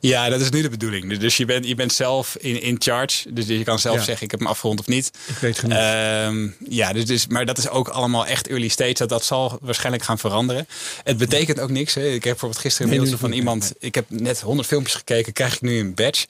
[0.00, 1.18] Ja, dat is nu de bedoeling.
[1.18, 3.32] Dus je bent, je bent zelf in, in charge.
[3.32, 5.10] Dus je kan zelf zeggen, ik heb hem afgerond of niet.
[5.26, 5.78] Ik weet genoeg.
[5.78, 8.94] Uh, ja, dus, dus, maar dat is ook allemaal echt early stage.
[8.94, 10.68] Dat, dat zal waarschijnlijk gaan veranderen.
[11.04, 11.94] Het betekent ook niks.
[11.94, 12.00] Hè.
[12.00, 13.72] Ik heb bijvoorbeeld gisteren een mailtje van iemand.
[13.78, 15.32] Ik heb net 100 filmpjes gekeken.
[15.32, 16.26] Krijg ik nu een badge?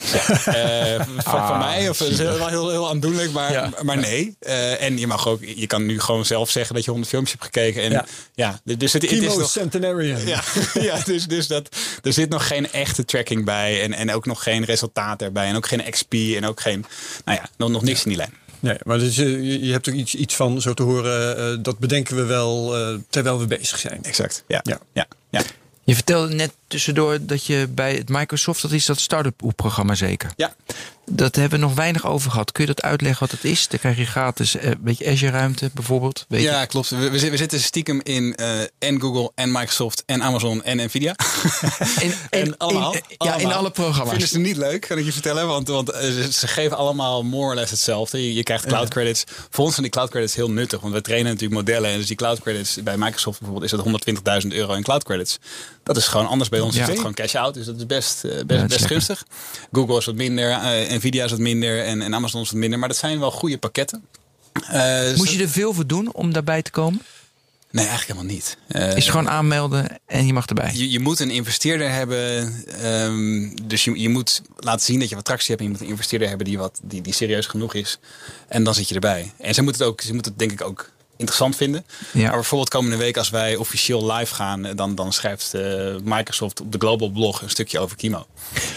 [0.00, 1.88] Uh, van, ah, mij.
[1.88, 4.36] Of, is wel heel, heel aandoenlijk, maar, maar nee.
[4.40, 7.38] Uh, en je mag ook, je kan nu gewoon zelf zeggen dat je honderd filmpjes
[7.40, 7.82] hebt gekeken.
[7.82, 8.04] En, ja.
[8.34, 10.26] ja dus het, het is nog, Centenarian.
[10.26, 10.42] Ja,
[10.88, 13.82] ja dus, dus dat, er zit nog geen echte tracking bij.
[13.82, 15.46] En, en ook nog geen resultaat erbij.
[15.46, 16.12] En ook geen XP.
[16.12, 16.84] En ook geen,
[17.24, 18.34] nou ja, nog, nog niks in die lijn.
[18.60, 21.78] Nee, maar dus, uh, je hebt er iets, iets van, zo te horen, uh, dat
[21.78, 22.74] bedenken we wel
[23.08, 24.02] terwijl we bezig zijn.
[24.02, 24.60] Exact, ja.
[24.62, 25.06] ja.
[25.30, 25.42] ja.
[25.90, 30.32] Je vertelde net tussendoor dat je bij het Microsoft, dat is dat start-up programma zeker?
[30.36, 30.54] Ja.
[31.12, 32.52] Dat hebben we nog weinig over gehad.
[32.52, 33.68] Kun je dat uitleggen wat het is?
[33.68, 36.24] Dan krijg je gratis een beetje Azure-ruimte bijvoorbeeld.
[36.28, 36.88] Weet ja, klopt.
[36.88, 41.14] We, we, zitten stiekem in uh, en Google en Microsoft en Amazon en Nvidia.
[42.00, 44.10] In, en allemaal, Ja, in alle programma's.
[44.10, 45.46] Vinden ze niet leuk, kan ik je vertellen.
[45.46, 46.00] Want, want uh,
[46.30, 48.22] ze geven allemaal more or less hetzelfde.
[48.26, 49.24] Je, je krijgt cloud credits.
[49.50, 50.80] Voor ons zijn die cloud credits heel nuttig.
[50.80, 51.90] Want we trainen natuurlijk modellen.
[51.90, 55.38] En dus die cloud credits bij Microsoft bijvoorbeeld is dat 120.000 euro in cloud credits.
[55.82, 56.74] Dat is gewoon anders bij ons.
[56.74, 56.80] Ja.
[56.80, 57.54] Is dat gewoon cash out.
[57.54, 59.24] Dus dat is best, best, ja, best gunstig.
[59.72, 60.50] Google is wat minder.
[61.00, 62.78] Nvidia is wat minder en, en Amazon is wat minder.
[62.78, 64.04] Maar dat zijn wel goede pakketten.
[64.72, 67.02] Uh, Moest je er veel voor doen om daarbij te komen?
[67.70, 68.56] Nee, eigenlijk helemaal niet.
[68.68, 70.70] Uh, is gewoon aanmelden en je mag erbij.
[70.74, 72.54] Je, je moet een investeerder hebben.
[72.84, 75.60] Um, dus je, je moet laten zien dat je wat tractie hebt.
[75.60, 77.98] En je moet een investeerder hebben die, wat, die, die serieus genoeg is.
[78.48, 79.32] En dan zit je erbij.
[79.38, 80.90] En ze moeten het ook, ze moeten het denk ik ook
[81.20, 81.84] interessant vinden.
[82.12, 82.22] Ja.
[82.22, 86.60] Maar bijvoorbeeld komende week als wij officieel live gaan, eh, dan, dan schrijft uh, Microsoft
[86.60, 88.26] op de Global Blog een stukje over Kimo.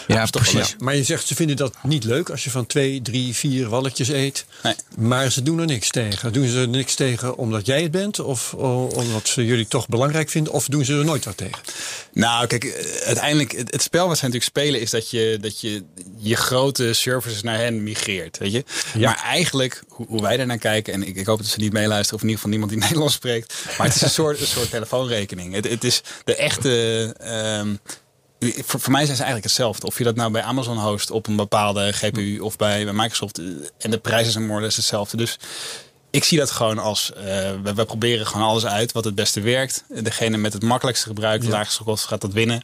[0.07, 0.75] Ja, precies.
[0.79, 4.09] Maar je zegt ze vinden dat niet leuk als je van twee, drie, vier walletjes
[4.09, 4.45] eet.
[4.63, 4.75] Nee.
[4.97, 6.33] Maar ze doen er niks tegen.
[6.33, 8.19] Doen ze er niks tegen omdat jij het bent?
[8.19, 10.53] Of omdat ze jullie toch belangrijk vinden?
[10.53, 11.61] Of doen ze er nooit wat tegen?
[12.13, 15.83] Nou, kijk, eh, uiteindelijk, het, spel wat ze natuurlijk spelen is dat je, dat je
[16.17, 18.37] je grote services naar hen migreert.
[18.37, 18.63] Weet je?
[18.93, 19.09] Ja.
[19.09, 22.21] Maar eigenlijk, hoe, hoe wij naar kijken, en ik, ik hoop dat ze niet meeluisteren
[22.21, 23.65] of niet van niemand die Nederlands spreekt.
[23.77, 25.53] Maar het is een soort, een soort telefoonrekening.
[25.53, 26.69] Het, het is de echte.
[27.59, 27.79] Um,
[28.65, 29.87] voor, voor, mij zijn ze eigenlijk hetzelfde.
[29.87, 33.37] Of je dat nou bij Amazon host op een bepaalde GPU of bij, bij Microsoft.
[33.37, 33.45] Eh,
[33.77, 35.17] en de prijzen zijn more hetzelfde.
[35.17, 35.39] Dus
[36.13, 37.23] ik zie dat gewoon als, uh,
[37.63, 39.83] we, we, proberen gewoon alles uit wat het beste werkt.
[39.87, 42.63] Degene met het makkelijkste gebruik, de laagste kosten gaat dat winnen.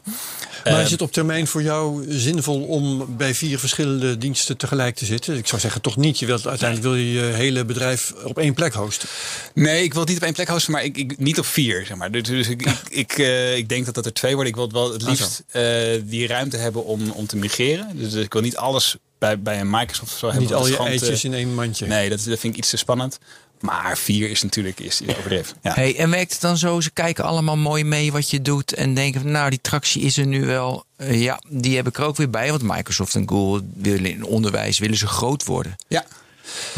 [0.63, 4.95] Maar is ehm, het op termijn voor jou zinvol om bij vier verschillende diensten tegelijk
[4.95, 5.37] te zitten?
[5.37, 6.19] Ik zou zeggen toch niet.
[6.19, 9.09] Je wilt, uiteindelijk wil je je hele bedrijf op één plek hosten.
[9.53, 11.85] Nee, ik wil het niet op één plek hosten, maar ik, ik niet op vier.
[11.85, 12.11] Zeg maar.
[12.11, 14.51] Dus, dus ik, ik, ik, uh, ik, denk dat dat er twee worden.
[14.51, 15.63] Ik wil wel het liefst uh,
[16.03, 17.89] die ruimte hebben om, om te migreren.
[17.93, 20.57] Dus ik wil niet alles bij, bij een Microsoft of zo Niet hebben.
[20.57, 21.85] al je eitjes in één mandje.
[21.87, 23.19] Nee, dat, dat vind ik iets te spannend.
[23.59, 25.57] Maar vier is natuurlijk is, is overdreven.
[25.63, 25.73] Ja.
[25.73, 26.79] Hey, en werkt het dan zo?
[26.79, 28.73] Ze kijken allemaal mooi mee wat je doet.
[28.73, 30.83] En denken van, nou, die tractie is er nu wel.
[30.95, 32.49] Eh, ja, die heb ik er ook weer bij.
[32.49, 35.75] Want Microsoft en Google willen in onderwijs willen ze groot worden.
[35.87, 36.05] ja.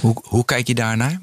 [0.01, 1.19] Hoe, hoe kijk je daarnaar?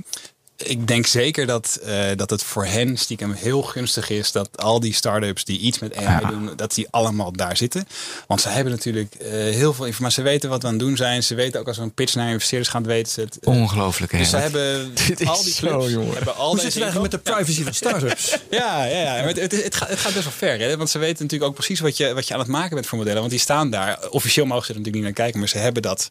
[0.65, 4.81] Ik denk zeker dat, eh, dat het voor hen stiekem heel gunstig is dat al
[4.81, 6.29] die start-ups die iets met AI Ja.
[6.29, 7.87] doen, dat die allemaal daar zitten.
[8.27, 10.23] Want ze hebben natuurlijk eh, heel veel informatie.
[10.23, 11.23] Ze weten wat we aan het doen zijn.
[11.23, 13.39] Ze weten ook als we een pitch naar investeerders gaan, weten ze het.
[13.43, 14.19] Ongelooflijk, hè?
[14.19, 14.95] dus ze hebben
[15.25, 16.15] al die zo, clubs, jongen.
[16.15, 18.37] hebben al Hoe deze zit het eigenlijk met de privacy van startups?
[18.51, 19.15] Ja, ja, ja.
[19.15, 20.59] Maar het, het, het, gaat, het gaat best wel ver.
[20.59, 20.77] Hè?
[20.77, 22.99] Want ze weten natuurlijk ook precies wat je, wat je aan het maken bent voor
[22.99, 23.21] modellen.
[23.21, 24.09] Want die staan daar.
[24.11, 25.41] Officieel mogen ze er natuurlijk niet naar kijken.
[25.41, 26.11] Maar ze hebben dat.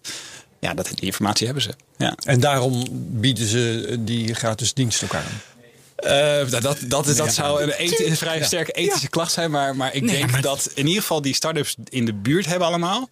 [0.59, 1.71] Ja, dat, die informatie hebben ze.
[1.97, 2.15] Ja.
[2.25, 5.23] En daarom bieden ze die gratis dienst ook aan.
[5.95, 9.51] Eh, dat, dat, dat, dat zou een, vrij sterke ethische klacht zijn.
[9.51, 12.45] Maar, maar ik Nee, denk maar- dat in ieder geval die start-ups in de buurt
[12.45, 13.09] hebben allemaal.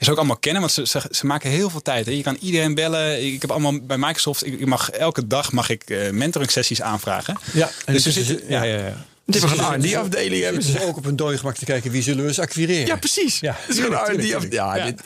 [0.00, 2.06] Ze ook allemaal kennen, want ze, ze, ze maken heel veel tijd.
[2.06, 2.12] Hè.
[2.12, 3.26] Je kan iedereen bellen.
[3.26, 4.46] Ik heb allemaal bij Microsoft.
[4.46, 7.36] Ik ik mag, elke dag mag ik eh mentoring sessies aanvragen.
[7.52, 9.04] Ja, en Dus dus er zitten, ja, ja, ja.
[9.26, 10.82] Dit is Ze een R&D-afdeling ze hebben ze.
[10.86, 12.86] ook op een dode gemak te kijken wie zullen we eens acquireren.
[12.86, 13.40] Ja, precies.
[13.40, 14.52] Ja, Het is gewoon een R&D.
[14.52, 15.00] Ja, dit-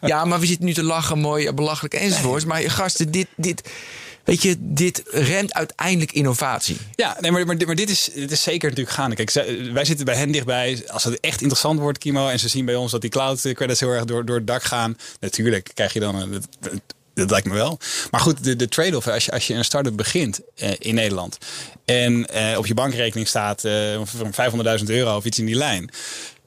[0.00, 2.44] ja, maar we zitten nu te lachen, mooi, belachelijk enzovoorts.
[2.44, 3.62] Maar gasten, dit, dit,
[4.24, 6.76] weet je, dit remt uiteindelijk innovatie.
[6.94, 9.16] Ja, nee, maar, maar, dit- maar dit, is, dit is zeker natuurlijk gaande.
[9.16, 10.82] Kijk, zij- wij zitten bij hen dichtbij.
[10.88, 13.80] Als het echt interessant wordt, Kimo, en ze zien bij ons dat die cloud credits
[13.80, 14.96] heel erg door, door het dak gaan.
[15.20, 16.42] Natuurlijk krijg je dan een.
[17.18, 17.78] Dat, dat, dat lijkt me wel.
[18.10, 21.38] Maar goed, de, de trade-off, als je, als je een start-up begint eh, in Nederland.
[21.84, 25.90] en eh, op je bankrekening staat eh, van 500.000 euro of iets in die lijn.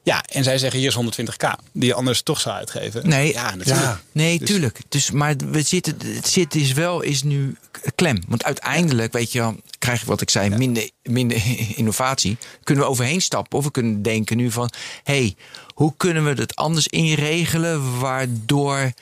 [0.04, 3.08] Ja, en zij zeggen hier is 120k, die je anders toch zou uitgeven.
[3.08, 3.86] Nee, ja, natuurlijk.
[3.86, 4.00] Ja.
[4.12, 4.78] Nee, Dus- tuurlijk.
[4.88, 7.56] Dus, maar we zitten, het zit is wel is nu
[7.94, 8.22] klem.
[8.28, 11.42] Want uiteindelijk, weet je wel, krijg je wat ik zei, minder, minder
[11.76, 12.36] innovatie.
[12.62, 14.70] Kunnen we overheen stappen of we kunnen denken nu van...
[15.04, 15.34] hé, hey,
[15.74, 18.92] hoe kunnen we het anders inregelen waardoor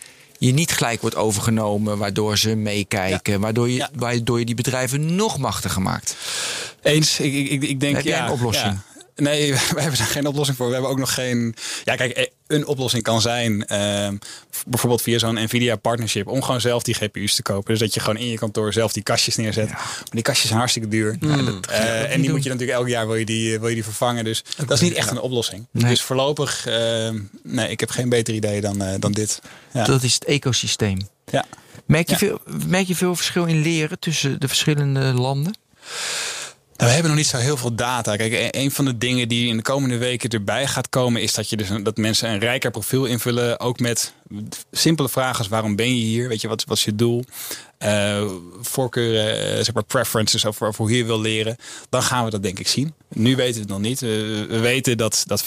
[0.47, 1.99] je niet gelijk wordt overgenomen...
[1.99, 3.91] waardoor ze meekijken, waardoor, je, Ja.
[3.95, 6.16] waardoor je die bedrijven nog machtiger maakt.
[6.82, 8.78] Eens, ik, ik, ik denk Heb jij ja, een oplossing?
[9.16, 10.66] Nee, we hebben daar geen oplossing voor.
[10.66, 11.55] We hebben ook nog geen.
[11.84, 13.66] Ja, kijk, eh, een oplossing kan zijn.
[13.66, 14.16] ehm,
[14.66, 16.26] bijvoorbeeld via zo'n Nvidia partnership.
[16.28, 17.70] Om gewoon zelf die GPU's te kopen.
[17.70, 19.68] Dus dat je gewoon in je kantoor zelf die kastjes neerzet.
[19.70, 21.18] Maar die kastjes zijn hartstikke duur.
[21.70, 24.24] Eh, en die moet je natuurlijk elk jaar wil je die, wil je die vervangen.
[24.24, 25.66] Dus dat is niet echt een oplossing.
[25.70, 25.90] Nee.
[25.90, 29.40] Dus voorlopig, ehm, nee, ik heb geen beter idee dan, eh, dan dit.
[29.72, 29.84] Ja.
[29.84, 31.09] Dat is het ecosysteem.
[31.30, 31.44] ja.
[31.86, 32.18] Merk je, Ja.
[32.18, 35.55] veel, merk je veel verschil in leren tussen de verschillende landen?
[36.81, 38.16] Nou, we hebben nog niet zo heel veel data.
[38.16, 41.35] Kijk, e- een van de dingen die in de komende weken erbij gaat komen, is
[41.35, 43.61] dat, je dus dat mensen een rijker profiel invullen.
[43.61, 44.12] Ook met
[44.70, 46.28] simpele vragen als waarom ben je hier?
[46.28, 47.24] Weet je, wat, wat is je doel?
[47.81, 48.24] Eh,
[48.61, 51.57] voorkeuren, eh, zeg maar preferences over, hoe je wil leren.
[51.89, 52.95] Dan gaan we dat denk ik zien.
[53.09, 54.01] Nu weten we het nog niet.
[54.01, 55.45] We, we weten dat, dat 50%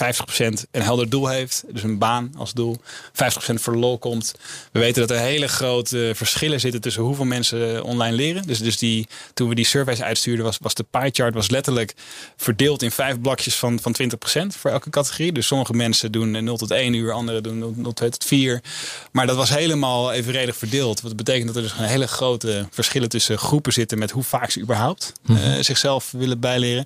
[0.72, 1.64] een helder doel heeft.
[1.68, 2.78] Dus een baan als doel.
[3.12, 4.36] 50% voor lol komt.
[4.72, 8.44] We weten dat er hele grote verschillen zitten tussen hoeveel mensen online leren.
[8.48, 11.94] Dus, dus die, toen we die surveys uitstuurden, was, was de pie chart was letterlijk
[12.38, 14.06] verdeeld in vijf blokjes van, van 20%
[14.48, 15.32] voor elke categorie.
[15.32, 18.62] Dus sommige mensen doen 0 tot 1 uur, anderen doen 0, 0 tot 4.
[19.11, 21.01] Maar dat was helemaal evenredig verdeeld.
[21.01, 24.49] Wat betekent dat er dus een hele grote verschillen tussen groepen zitten met hoe vaak
[24.49, 26.86] ze überhaupt eh, zichzelf willen bijleren.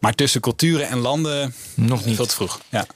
[0.00, 2.16] Maar tussen culturen en landen Nog niet.
[2.16, 2.60] veel te vroeg.
[2.68, 2.86] Ja.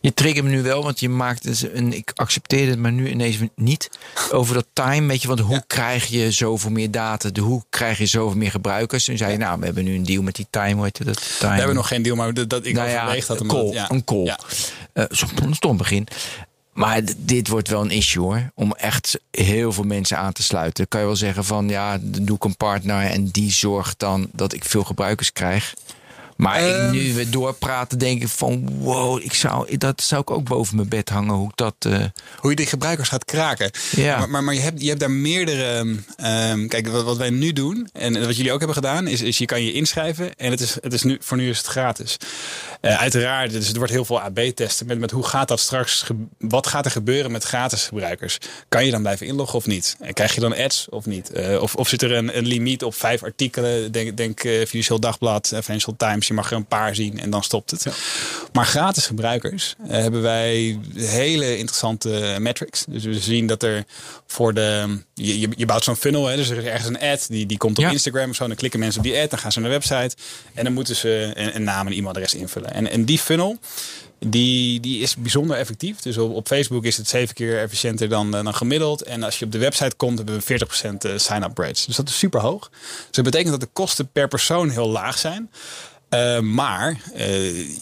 [0.00, 1.92] Je triggert me nu wel, want je maakt dus een.
[1.92, 3.88] Ik accepteer het, maar nu ineens niet.
[4.30, 5.06] Over dat time.
[5.08, 7.30] Weet je, want hoe krijg je zoveel meer data?
[7.30, 9.04] De, hoe krijg je zoveel meer gebruikers?
[9.04, 10.74] Toen zei je, nou, we hebben nu een deal met die time.
[10.74, 11.38] Hoe dat?
[11.38, 11.52] Time.
[11.52, 13.40] We hebben nog geen deal, maar dat, dat ik nou ja, overweeg dat.
[13.40, 13.72] een call.
[13.72, 13.90] ja.
[13.90, 14.24] Een call.
[14.24, 14.38] Ja.
[14.92, 16.06] Een stom begin.
[16.74, 18.50] Maar dit wordt wel een issue hoor.
[18.54, 20.88] Om echt heel veel mensen aan te sluiten.
[20.88, 24.28] Kan je wel zeggen van ja, dan doe ik een partner en die zorgt dan
[24.32, 25.74] dat ik veel gebruikers krijg.
[26.36, 26.90] Maar ik, Ehm.
[26.90, 30.88] nu we doorpraten, denk ik van wow, ik zou, dat zou ik ook boven mijn
[30.88, 31.34] bed hangen.
[31.34, 31.74] Hoe ik dat.
[31.78, 32.04] eh,
[32.38, 33.70] Hoe je die gebruikers gaat kraken.
[33.96, 34.18] Ja.
[34.18, 35.96] Maar, maar, maar je, hebt, je hebt daar meerdere.
[36.16, 39.38] ehm, kijk, wat, wat wij nu doen en wat jullie ook hebben gedaan, is, is
[39.38, 42.16] je kan je inschrijven en het is, het is nu, voor nu is het gratis.
[42.84, 46.04] Eh, uiteraard, dus het wordt heel veel AB-testen met, met hoe gaat dat straks,
[46.38, 48.38] wat gaat er gebeuren met gratis gebruikers?
[48.68, 49.96] Kan je dan blijven inloggen of niet?
[50.00, 51.30] En krijg je dan ads of niet?
[51.30, 53.92] Eh, of, of zit er een, een limiet op vijf artikelen?
[53.92, 57.42] Denk, denk eh, Financieel Dagblad, Financial Times, je mag er een paar zien en dan
[57.42, 57.86] stopt het.
[58.52, 62.84] Maar gratis gebruikers hebben wij hele interessante metrics.
[62.88, 63.84] Dus we zien dat er
[64.26, 64.98] voor de.
[65.14, 67.58] Je, je, je bouwt zo'n funnel, hè, dus er is ergens een ad die, die
[67.58, 67.90] komt op Ja.
[67.90, 68.46] Instagram of zo.
[68.46, 70.16] Dan klikken mensen op die ad, dan gaan ze naar de website
[70.54, 72.73] en dan moeten ze een, een naam en e-mailadres invullen.
[72.74, 73.58] En, en die funnel.
[74.18, 76.00] Die, die is bijzonder effectief.
[76.00, 79.02] Dus op, Facebook is het zeven keer efficiënter dan, eh, dan gemiddeld.
[79.02, 81.84] En als je op de website komt, hebben we 40% eh, sign-up rates.
[81.84, 82.70] Dus dat is super hoog.
[82.70, 85.50] Dus dat betekent dat de kosten per persoon heel laag zijn.
[86.10, 87.00] Uh, maar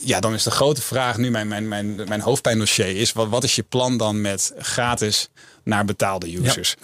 [0.00, 3.44] ja, dan is de grote vraag nu, mijn, mijn, mijn, mijn hoofdpijndossier is: wat, wat
[3.44, 5.28] is je plan dan met gratis
[5.64, 6.74] naar betaalde users.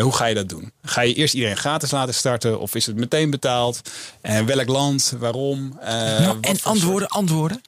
[0.00, 0.72] hoe ga je dat doen?
[0.82, 3.80] Ga je eerst iedereen gratis laten starten of is het meteen betaald?
[4.20, 5.14] En welk land?
[5.18, 5.78] Waarom?
[5.80, 7.62] Nou, en antwoorden, antwoorden?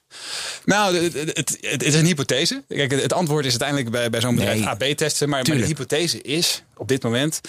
[0.65, 2.63] Nou, het, het, het, is een hypothese.
[2.69, 5.29] Kijk, het antwoord is uiteindelijk bij, bij zo'n bedrijf AB testen.
[5.29, 7.41] Maar, maar, de hypothese is op dit moment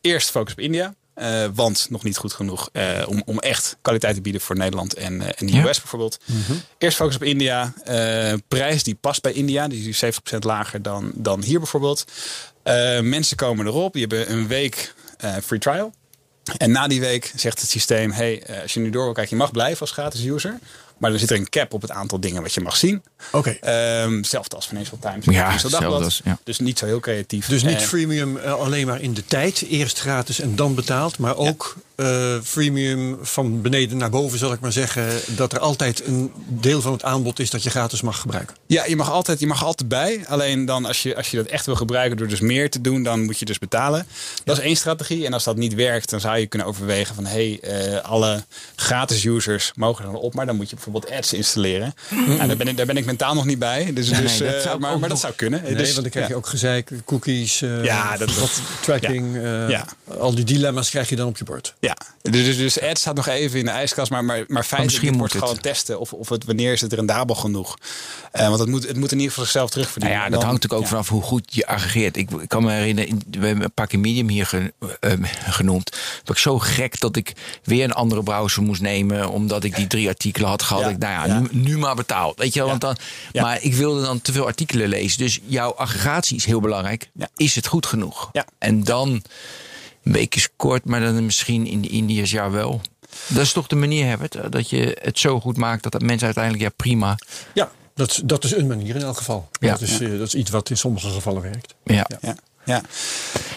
[0.00, 0.94] eerst focus op India.
[1.14, 4.94] Uh, want nog niet goed genoeg uh, om, om echt kwaliteit te bieden voor Nederland
[4.94, 6.18] en, uh, en de US bijvoorbeeld.
[6.24, 6.62] Mm -hmm.
[6.78, 7.74] Eerst focus op India.
[8.48, 9.68] prijs die past bij India.
[9.68, 10.08] Die is 70%
[10.38, 12.04] lager dan, dan hier bijvoorbeeld.
[13.02, 13.94] Mensen komen erop.
[13.94, 14.94] Je hebt een week
[15.42, 15.92] free trial.
[16.56, 19.42] En na die week zegt het systeem: hey, als je nu door wil kijken, je
[19.42, 20.58] mag blijven als gratis user.
[20.98, 23.02] Maar dan zit er een cap op het aantal dingen wat je mag zien.
[23.32, 23.56] Oké.
[23.60, 24.02] Okay.
[24.04, 25.24] Um, zelfde als Financial Times.
[25.24, 26.38] Ja, zelfs, ja.
[26.44, 27.46] Dus niet zo heel creatief.
[27.46, 29.64] Dus niet freemium alleen maar in de tijd.
[29.68, 31.18] Eerst gratis en dan betaald.
[31.18, 35.20] Maar ook uh, freemium van beneden naar boven, zal ik maar zeggen.
[35.26, 38.56] Dat er altijd een deel van het aanbod is dat je gratis mag gebruiken.
[38.66, 40.24] Ja, je mag altijd, je mag altijd bij.
[40.26, 43.02] Alleen dan als je, als je dat echt wil gebruiken door dus meer te doen,
[43.02, 44.06] dan moet je dus betalen.
[44.44, 45.26] Dat is één strategie.
[45.26, 48.44] En als dat niet werkt, dan zou je kunnen overwegen van hé, hey, uh, alle
[48.76, 50.34] gratis users mogen dan op.
[50.34, 51.94] Maar dan moet je bijvoorbeeld ads installeren.
[52.10, 53.92] Nou, daar, ben ik, daar ben ik mentaal nog niet bij.
[53.92, 55.62] Dus, nee, dus, nee, uh, maar, maar dat zou kunnen.
[55.62, 59.36] Nee, dus, want dan krijg je ook gezeik, cookies, ja, dat, wat, tracking.
[59.68, 59.86] Ja.
[60.18, 61.74] Al die dilemma's krijg je dan op je bord.
[61.80, 64.10] Ja, dus, dus, dus ad staat nog even in de ijskast.
[64.10, 67.76] Maar, maar, maar feitelijk wordt gewoon testen of, of het, wanneer is het rendabel genoeg.
[68.32, 70.18] Uh, want het moet, het moet in ieder geval zichzelf terugverdienen.
[70.18, 72.16] Nou ja, dat hangt natuurlijk ook vanaf hoe goed je aggregeert.
[72.16, 75.12] Ik, ik kan me herinneren, we hebben een pakje medium hier ge, uh,
[75.48, 75.90] genoemd.
[76.24, 77.32] Dat ik zo gek dat ik
[77.62, 79.28] weer een andere browser moest nemen.
[79.28, 80.73] Omdat ik die drie artikelen had gehad.
[80.80, 81.40] Ja, ik, nou ja, ja.
[81.40, 82.38] Nu, nu, maar betaald.
[82.38, 82.96] Weet je wel, want dan,
[83.32, 85.18] Maar ik wilde dan te veel artikelen lezen.
[85.18, 87.10] Dus jouw aggregatie is heel belangrijk.
[87.36, 88.30] Is het goed genoeg?
[88.58, 89.22] En dan
[90.02, 92.80] een week is kort, maar dan misschien in de Indiërs jaar wel.
[93.26, 94.38] Dat is toch de manier, Herbert?
[94.50, 97.16] Dat je het zo goed maakt dat, dat mensen uiteindelijk, ja prima.
[97.54, 99.48] Ja, dat, dat is een manier in elk geval.
[99.60, 99.70] Ja.
[99.70, 100.08] Dat, is, ja.
[100.08, 101.74] dat is iets wat in sommige gevallen werkt.
[101.84, 102.06] Ja.
[102.20, 102.36] ja.
[102.64, 102.82] Ja.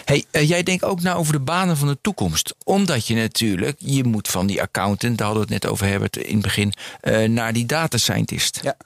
[0.04, 2.54] Hey, uh, jij denkt ook na over de banen van de toekomst.
[2.64, 6.16] Omdat je natuurlijk, je moet van die accountant, daar hadden we het net over Herbert
[6.16, 8.60] in het begin, uh, naar die data scientist.
[8.62, 8.76] Ja.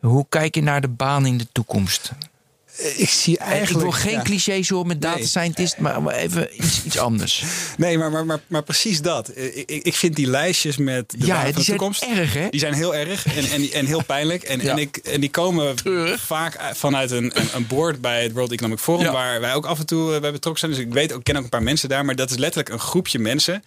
[0.00, 2.12] Hoe kijk je naar de baan in de toekomst?
[2.78, 3.70] Eh, ik zie eigenlijk.
[3.70, 4.22] Ik wil geen ja.
[4.22, 5.26] clichés horen met data nee.
[5.26, 7.42] scientist, maar even iets, iets anders.
[7.76, 9.28] Nee, maar, maar, maar, maar precies dat.
[9.28, 12.00] Eh, ik, ik vind die lijstjes met de ja, van die de toekomst.
[12.00, 12.48] Zijn erg, hè?
[12.48, 14.42] Die zijn heel erg en, en, en heel pijnlijk.
[14.42, 14.70] En, ja.
[14.70, 16.20] en, ik, en die komen Treurig.
[16.20, 19.12] vaak vanuit een, een, een board bij het World Economic Forum, ja.
[19.12, 20.72] waar wij ook af en toe bij betrokken zijn.
[20.72, 22.80] Dus ik weet ook, ken ook een paar mensen daar, maar dat is letterlijk een
[22.80, 23.62] groepje mensen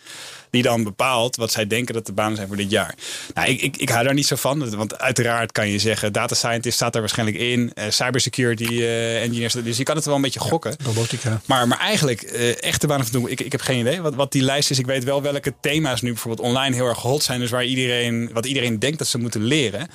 [0.52, 2.96] die dan bepaalt wat zij denken dat de banen zijn voor dit jaar.
[3.34, 6.36] Nou, ik, ik, ik hou daar niet zo van, want uiteraard kan je zeggen, data
[6.36, 10.22] scientist staat er waarschijnlijk in, uh, cybersecurity uh, engineers, dus je kan het wel een
[10.22, 10.76] beetje gokken.
[10.78, 11.42] Ja, robotica.
[11.46, 14.32] Maar, maar eigenlijk, uh, echte banen van doen, ik, ik heb geen idee wat, wat
[14.32, 14.80] die lijst is.
[14.80, 18.30] Ik weet wel welke thema's nu bijvoorbeeld online heel erg hot zijn, dus waar iedereen,
[18.34, 19.88] wat iedereen denkt dat ze moeten leren.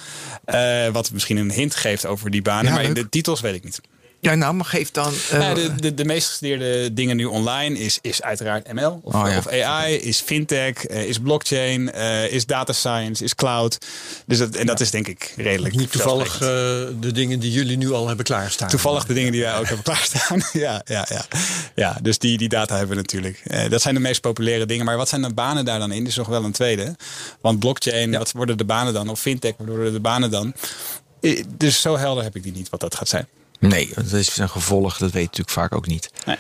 [0.92, 3.64] wat misschien een hint geeft over die banen, ja, maar in de titels weet ik
[3.64, 3.80] niet.
[4.20, 5.12] Ja, nou, maar geef dan.
[5.32, 5.38] Uh...
[5.38, 9.28] Nou, de, de, de meest gestudeerde dingen nu online is, is uiteraard ML of, oh,
[9.30, 9.38] ja.
[9.38, 13.78] of AI, is fintech, uh, is blockchain, uh, is data science, is cloud.
[14.26, 14.64] Dus dat, en ja.
[14.64, 15.76] dat is denk ik redelijk.
[15.76, 18.68] Niet toevallig de dingen die jullie nu al hebben klaarstaan.
[18.68, 20.42] Toevallig de dingen die wij ook hebben klaarstaan.
[20.66, 21.24] ja, ja, ja.
[21.74, 23.70] ja, dus die, die data hebben we natuurlijk.
[23.70, 24.84] dat zijn de meest populaire dingen.
[24.84, 25.98] Maar wat zijn de banen daar dan in?
[25.98, 26.96] Dat is nog wel een tweede.
[27.40, 28.18] Want blockchain, ja.
[28.18, 29.08] wat worden de banen dan?
[29.08, 30.54] Of fintech, wat worden de banen dan?
[31.56, 33.26] Dus zo helder heb ik die niet wat dat gaat zijn.
[33.59, 36.11] Nee, dat is een gevolg, dat weet je natuurlijk vaak ook niet.
[36.24, 36.36] Nee.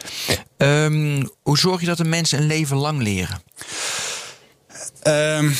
[0.56, 3.42] Um, hoe zorg je dat de mensen een leven lang leren?
[5.06, 5.56] Um,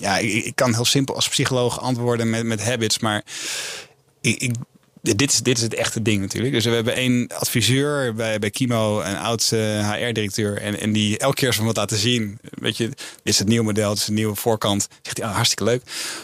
[0.00, 3.24] ja, ik, ik, kan heel simpel als psycholoog antwoorden met, met habits, maar
[4.20, 4.54] ik, ik
[5.14, 6.54] dit is, dit is het echte ding natuurlijk.
[6.54, 10.58] Dus we hebben één adviseur bij, bij Kimo, een oud uh, HR-directeur.
[10.58, 12.38] En, en die elke keer we wat laten zien.
[12.50, 14.88] Weet je, dit is het nieuwe model, dit is de nieuwe voorkant.
[15.02, 15.82] Zegt hij, oh, hartstikke leuk.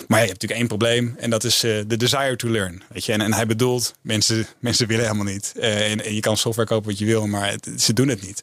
[0.08, 1.14] Maar je hebt natuurlijk één probleem.
[1.18, 2.82] En dat is de uh, desire to learn.
[2.92, 5.52] Weet je, en, en hij bedoelt, mensen, mensen willen helemaal niet.
[5.56, 8.42] Uh, en, en, je kan software kopen wat je wil, maar ze doen het niet.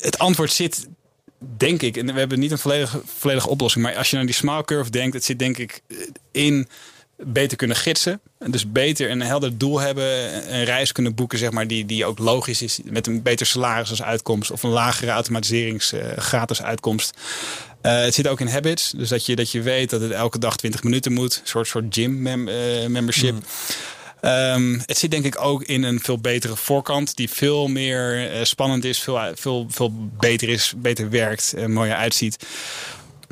[0.00, 0.86] het antwoord zit
[1.56, 4.34] denk ik, en we hebben niet een volledige, volledige oplossing, maar als je naar die
[4.34, 5.82] smile curve denkt, het zit denk ik
[6.32, 6.68] in
[7.16, 8.20] beter kunnen gidsen.
[8.46, 10.04] Dus beter een helder doel hebben.
[10.54, 12.80] Een reis kunnen boeken, zeg maar, die, die ook logisch is.
[12.84, 14.50] Met een beter salaris als uitkomst.
[14.50, 17.18] Of een lagere automatiseringsgratis uh, gratis uitkomst.
[17.82, 18.90] Uh, het zit ook in habits.
[18.90, 21.34] Dus dat je, dat je weet dat het elke dag 20 minuten moet.
[21.34, 23.32] Een soort, soort gym mem, uh, membership.
[23.32, 23.42] Mm.
[24.30, 27.16] Um, het zit denk ik ook in een veel betere voorkant.
[27.16, 28.98] Die veel meer spannend is.
[28.98, 30.74] Veel, veel, veel beter is.
[30.76, 31.52] Beter werkt.
[31.56, 32.36] en mooier uitziet.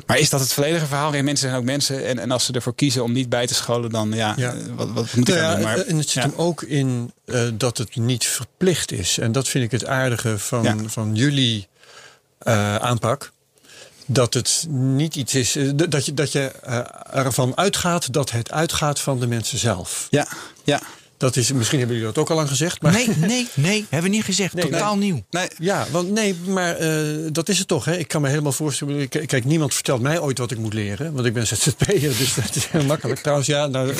[0.05, 1.11] Maar is dat het volledige verhaal?
[1.11, 2.05] Mensen zijn ook mensen.
[2.05, 4.55] En, en als ze ervoor kiezen om niet bij te scholen, dan ja, ja.
[4.75, 5.63] Wat, wat moet ik nou ja, doen?
[5.63, 9.17] Maar, en het zit hem ook in uh, dat het niet verplicht is.
[9.17, 11.67] En dat vind ik het aardige van, van jullie
[12.43, 13.31] uh, aanpak.
[14.05, 15.57] Dat het niet iets is.
[15.75, 16.51] Dat je, dat je
[17.11, 20.07] ervan uitgaat dat het uitgaat van de mensen zelf.
[20.09, 20.27] Ja,
[20.63, 20.81] ja.
[21.23, 22.81] Dat is, misschien hebben jullie dat ook al lang gezegd.
[22.81, 24.53] Maar Nee, nee, nee, hebben we niet gezegd.
[24.53, 25.23] Nee, Totaal nieuw.
[25.29, 26.89] Nee, Ja, want nee, maar eh,
[27.31, 27.85] dat is het toch.
[27.85, 27.97] Hè?
[27.97, 29.09] Ik kan me helemaal voorstellen.
[29.09, 31.13] Kijk, niemand vertelt mij ooit wat ik moet leren.
[31.13, 33.19] Want ik ben ZZP'er, dus dat is heel makkelijk.
[33.19, 33.93] Trouwens, ja, nou,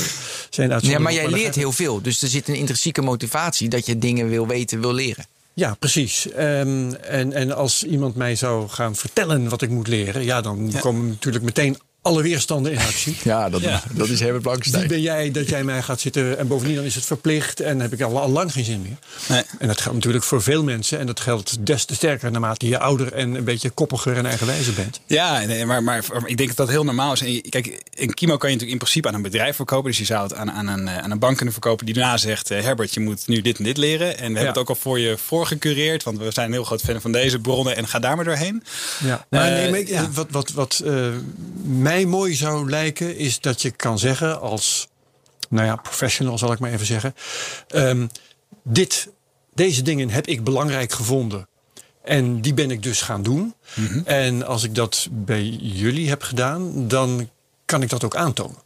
[0.49, 2.01] zijn Ja, maar jij leert heel veel.
[2.01, 5.25] Dus er zit een intrinsieke motivatie dat je dingen wil weten, wil leren.
[5.53, 6.31] Ja, precies.
[6.31, 10.73] Ehm, en, en als iemand mij zou gaan vertellen wat ik moet leren, ja, dan
[10.79, 13.15] komen natuurlijk meteen alle weerstanden in actie.
[13.23, 13.83] Ja, dat, Ja.
[13.91, 14.87] dat is Herbert Wie Blankenstein.
[14.87, 16.37] ben jij dat jij mij gaat zitten?
[16.37, 18.97] En bovendien dan is het verplicht en heb ik al, al lang geen zin meer.
[19.29, 19.43] Nee.
[19.59, 20.99] En dat geldt natuurlijk voor veel mensen.
[20.99, 24.73] En dat geldt des te sterker naarmate je ouder en een beetje koppiger en eigenwijzer
[24.73, 24.99] bent.
[25.05, 27.21] Ja, nee, maar, maar ik denk dat dat heel normaal is.
[27.21, 29.89] En je- kijk, een kimo kan je natuurlijk in principe aan een bedrijf verkopen.
[29.89, 32.17] Dus je zou het aan, aan, een, eh, aan een bank kunnen verkopen die daarna
[32.17, 32.51] zegt...
[32.51, 34.07] eh, Herbert, je moet nu dit en dit leren.
[34.17, 36.03] En we hebben het ook al voor je voorgecureerd.
[36.03, 37.75] Want we zijn een heel groot fan van deze bronnen.
[37.75, 38.63] En ga daar maar doorheen.
[39.03, 39.25] Ja.
[39.29, 40.09] Maar Eh, nee, maar ik- ja.
[40.13, 41.07] Wat, wat, wat eh,
[41.63, 44.87] mij mooi zou lijken, is dat je kan zeggen als
[45.49, 47.15] nou ja, professional, zal ik maar even zeggen.
[47.67, 48.07] ehm,
[48.63, 49.09] dit,
[49.53, 51.47] deze dingen heb ik belangrijk gevonden.
[52.03, 53.53] En die ben ik dus gaan doen.
[53.73, 53.99] Mhm.
[54.05, 57.29] En als ik dat bij jullie heb gedaan, dan
[57.65, 58.57] kan ik dat ook aantonen.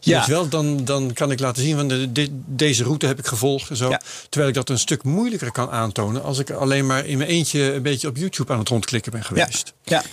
[0.00, 0.16] Ja.
[0.18, 3.18] Weet je wel, dan, dan kan ik laten zien van de, de- deze route heb
[3.18, 3.88] ik gevolgd en zo.
[3.88, 4.00] Ja.
[4.28, 7.72] Terwijl ik dat een stuk moeilijker kan aantonen als ik alleen maar in mijn eentje
[7.72, 9.72] een beetje op YouTube aan het rondklikken ben geweest.
[9.82, 9.96] Ja.
[9.96, 10.04] Ja,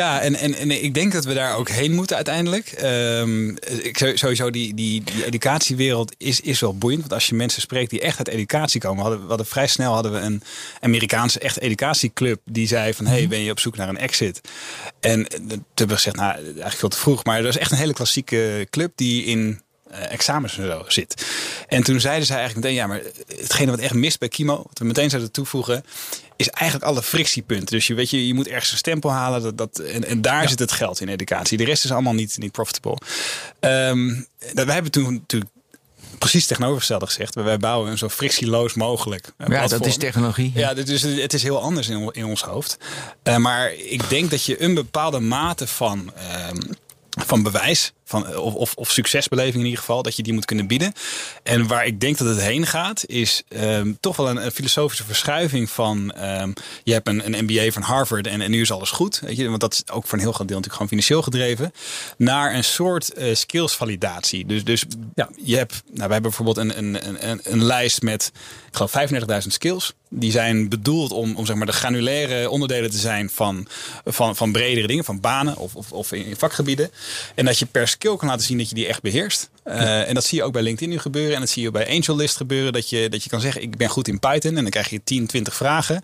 [0.00, 2.66] en, en, en ik denk dat we daar ook heen moeten uiteindelijk.
[2.66, 3.48] Ehm,
[3.82, 7.00] ik, sowieso, die, die, die educatiewereld is, is wel boeiend.
[7.00, 8.96] Want als je mensen spreekt die echt uit educatie komen.
[8.96, 10.42] We hadden, we hadden vrij snel hadden we een
[10.80, 12.40] Amerikaanse echt educatieclub.
[12.44, 14.40] Die zei van, hey, ben je op zoek naar een exit?
[15.00, 17.24] En eh, toen hebben we gezegd, nou, eigenlijk veel te vroeg.
[17.24, 19.62] Maar dat is echt een hele klassieke club die in
[19.92, 21.26] examens en zo zit.
[21.68, 23.00] En toen zeiden zij eigenlijk meteen, ja, maar
[23.36, 25.84] hetgene wat echt mist bij Kimo, wat we meteen zouden toevoegen,
[26.36, 27.66] is eigenlijk alle frictiepunten.
[27.66, 29.42] Dus je weet je, je moet ergens een stempel halen.
[29.42, 31.58] Dat, dat, en, en daar zit het geld in educatie.
[31.58, 32.98] De rest is allemaal niet, niet profitable.
[33.60, 34.12] Ehm
[34.54, 35.50] dat, wij hebben toen natuurlijk
[36.18, 37.34] precies tegenovergestelde gezegd.
[37.34, 40.52] Wij bouwen een zo frictieloos mogelijk eh, Ja, dat is technologie.
[40.54, 42.78] Ja, dit is, het is heel anders in, in ons hoofd.
[43.22, 46.60] Eh, maar ik denk dat je een bepaalde mate van, ehm,
[47.26, 50.66] van bewijs, van, of, of, of succesbeleving in ieder geval, dat je die moet kunnen
[50.66, 50.92] bieden.
[51.42, 55.04] En waar ik denk dat het heen gaat, is ehm, toch wel een, een filosofische
[55.04, 56.52] verschuiving van ehm,
[56.84, 59.20] je hebt een, een MBA van Harvard en, en nu is alles goed.
[59.20, 61.72] Weet je, want dat is ook voor een heel groot deel natuurlijk gewoon financieel gedreven.
[62.16, 64.46] Naar een soort eh, skillsvalidatie.
[64.46, 64.84] Dus, dus
[65.14, 65.28] Ja.
[65.44, 68.32] je hebt, nou, wij hebben bijvoorbeeld een, een, een- een, lijst met,
[68.70, 68.92] ik geloof,
[69.42, 69.92] 35.000 skills.
[70.14, 73.66] Die zijn bedoeld om, om zeg maar, de granulaire onderdelen te zijn van,
[74.04, 76.90] van, van bredere dingen, van banen of, of, of in vakgebieden.
[77.34, 79.50] En dat je per skill kan laten zien dat je die echt beheerst.
[79.64, 81.34] Eh, en dat zie je ook bij LinkedIn nu gebeuren.
[81.34, 82.72] En dat zie je bij AngelList gebeuren.
[82.72, 84.56] Dat je, dat je kan zeggen, ik ben goed in Python.
[84.56, 86.02] En dan krijg je 10, 20 vragen.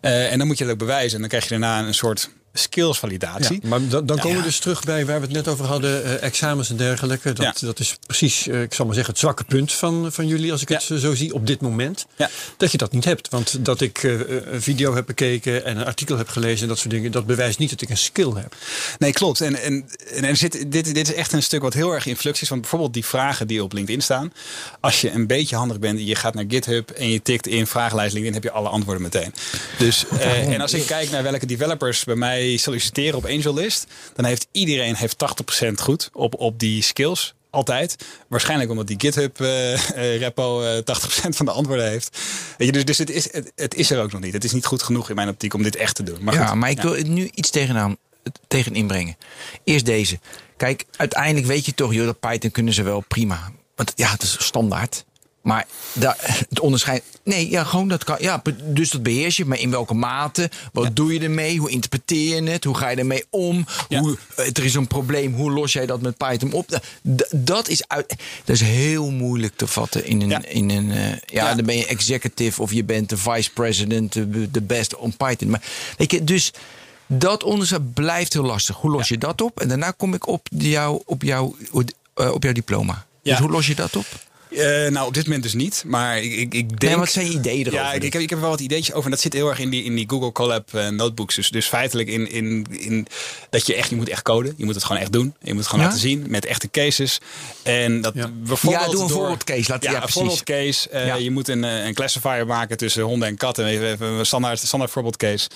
[0.00, 1.14] Eh, en dan moet je dat ook bewijzen.
[1.14, 3.58] En dan krijg je daarna een soort skillsvalidatie.
[3.62, 6.04] Ja, maar dan, dan komen we dus terug bij waar we het net over hadden,
[6.04, 7.32] eh, examens en dergelijke.
[7.32, 10.52] Dat, dat is precies, eh, ik zal maar zeggen, het zwakke punt van, van jullie,
[10.52, 12.06] als ik het zo zie op dit moment.
[12.16, 12.30] Ja.
[12.56, 13.28] Dat je dat niet hebt.
[13.28, 14.12] Want dat ik eh,
[14.52, 17.58] een video heb bekeken en een artikel heb gelezen en dat soort dingen, dat bewijst
[17.58, 18.54] niet dat ik een skill heb.
[18.98, 19.40] Nee, klopt.
[19.40, 22.16] En, en, en er zit, dit, dit is echt een stuk wat heel erg in
[22.16, 22.48] flux is.
[22.48, 24.32] Want bijvoorbeeld die vragen die op LinkedIn staan.
[24.80, 28.12] Als je een beetje handig bent, je gaat naar GitHub en je tikt in vragenlijst
[28.12, 29.34] LinkedIn, heb je alle antwoorden meteen.
[29.78, 34.24] Dus, eh, en als ik kijk naar welke developers bij mij solliciteren op AngelList, dan
[34.24, 35.16] heeft iedereen heeft
[35.64, 37.34] 80% goed op, op die skills.
[37.50, 37.96] Altijd.
[38.28, 40.82] Waarschijnlijk omdat die GitHub eh, eh, repo eh 80%
[41.28, 42.18] van de antwoorden heeft.
[42.58, 44.32] Weet je, dus dus het, is, het, het is er ook nog niet.
[44.32, 46.18] Het is niet goed genoeg in mijn optiek om dit echt te doen.
[46.20, 47.96] Maar ja, goed, maar ik wil er nu iets tegenaan,
[48.48, 49.16] tegen inbrengen.
[49.64, 50.18] Eerst deze.
[50.56, 53.52] Kijk, uiteindelijk weet je toch, joh, dat Python kunnen ze wel prima.
[53.74, 55.04] Want ja, het is standaard.
[55.42, 57.02] Maar daar, het onderscheid.
[57.24, 58.16] Nee, ja, gewoon dat kan.
[58.20, 59.44] Ja, dus dat beheers je.
[59.44, 60.50] Maar in welke mate?
[60.72, 61.58] Wat doe je ermee?
[61.58, 62.64] Hoe interpreteer je het?
[62.64, 63.66] Hoe ga je ermee om?
[63.88, 64.00] Ja.
[64.00, 65.34] Hoe, eh, er is een probleem.
[65.34, 66.68] Hoe los jij dat met Python op?
[66.68, 68.08] D- dat, is uit,
[68.44, 70.28] dat is heel moeilijk te vatten in een.
[70.28, 70.44] Ja.
[70.44, 74.62] In een eh, ja, dan ben je executive of je bent de vice president, de,
[74.62, 75.50] best on Python.
[75.50, 75.62] Maar
[75.96, 76.52] weet je, dus
[77.06, 78.76] dat onderzoek blijft heel lastig.
[78.76, 79.60] Hoe los je dat op?
[79.60, 81.54] En daarna kom ik op, jou, op, jou,
[82.14, 83.06] eh, op jouw diploma.
[83.22, 84.06] Dus hoe los je dat op?
[84.50, 85.82] Eh, nou, op dit moment dus niet.
[85.86, 86.80] Maar ik, ik, ik denk...
[86.82, 87.78] Nee, wat zijn je ideeën erover?
[87.86, 89.04] Ja, ik, ik, heb, ik heb er wel wat ideetjes over.
[89.04, 91.34] En dat zit heel erg in die, in die Google Colab eh, notebooks.
[91.34, 93.06] Dus, dus feitelijk in, in, in
[93.50, 94.54] dat je echt, je moet echt coden.
[94.56, 95.34] Je moet het gewoon echt doen.
[95.42, 95.90] Je moet het gewoon Ja?
[95.90, 97.18] laten zien met echte cases.
[97.62, 98.30] En dat Ja.
[98.34, 99.70] bijvoorbeeld Ja, doe een door- voorbeeldcase.
[99.70, 100.88] Laat- ja, ja, een voorbeeldcase.
[100.88, 101.14] Eh, Ja.
[101.14, 103.66] Je moet een, een classifier maken tussen honden en katten.
[103.66, 105.48] Even, even een standaard, standaard voorbeeldcase.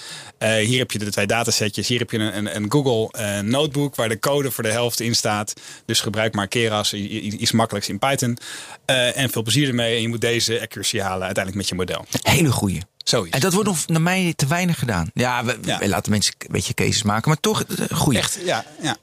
[0.44, 1.88] Eh, hier heb je de twee datasetjes.
[1.88, 5.00] Hier heb je een, een, een Google eh, notebook waar de code voor de helft
[5.00, 5.52] in staat.
[5.84, 8.38] Dus gebruik maar Keras, iets makkelijks in Python.
[8.84, 9.96] Eh, en veel plezier ermee.
[9.96, 12.04] En je moet deze accuracy halen uiteindelijk met je model.
[12.22, 12.82] Hele goeie.
[13.04, 13.34] Zoiets.
[13.34, 15.10] En dat wordt nog naar mij te weinig gedaan.
[15.14, 15.78] Ja, we, Ja.
[15.78, 18.18] we laten mensen een beetje cases maken, maar toch goeie.
[18.18, 18.64] Echt, ja.
[18.82, 18.96] ja.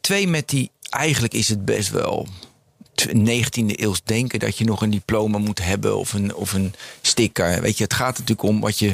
[0.00, 2.28] Twee met die, eigenlijk is het best wel
[3.08, 7.60] 19e eeuws denken dat je nog een diploma moet hebben of een, of een sticker.
[7.60, 8.92] Weet je, het gaat natuurlijk om wat je,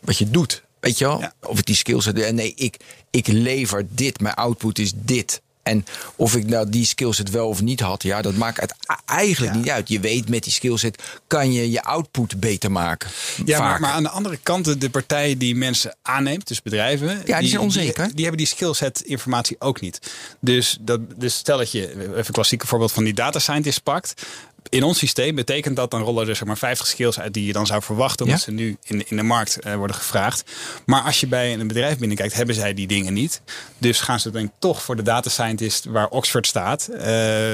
[0.00, 0.62] wat je doet.
[0.80, 1.20] Weet je wel?
[1.20, 1.32] Ja.
[1.42, 2.32] Of het die skills heeft.
[2.32, 2.76] Nee, ik,
[3.10, 4.20] ik lever dit.
[4.20, 5.40] Mijn output is dit.
[5.62, 5.84] En
[6.16, 8.74] of ik nou die skillset wel of niet had, ja, dat maakt het
[9.06, 9.58] eigenlijk Ja.
[9.60, 9.88] niet uit.
[9.88, 13.10] Je weet met die skillset kan je je output beter maken.
[13.44, 17.60] Ja, maar, aan de andere kant, de- partijen die mensen aanneemt, dus bedrijven, die zijn
[17.60, 18.04] onzeker.
[18.04, 20.10] Die, die hebben die skillset informatie ook niet.
[20.40, 24.22] Dus, dat, dus stel dat je, even een klassieke voorbeeld van die data scientist pakt.
[24.68, 27.52] In ons systeem betekent dat dan rollen er zeg maar 50 skills uit die je
[27.52, 28.44] dan zou verwachten, omdat Ja.
[28.46, 30.44] ze nu in, in de markt eh, worden gevraagd.
[30.86, 33.40] Maar als je bij een bedrijf binnenkijkt, hebben zij die dingen niet.
[33.78, 37.52] Dus gaan ze dan toch voor de data scientist waar Oxford staat, eh,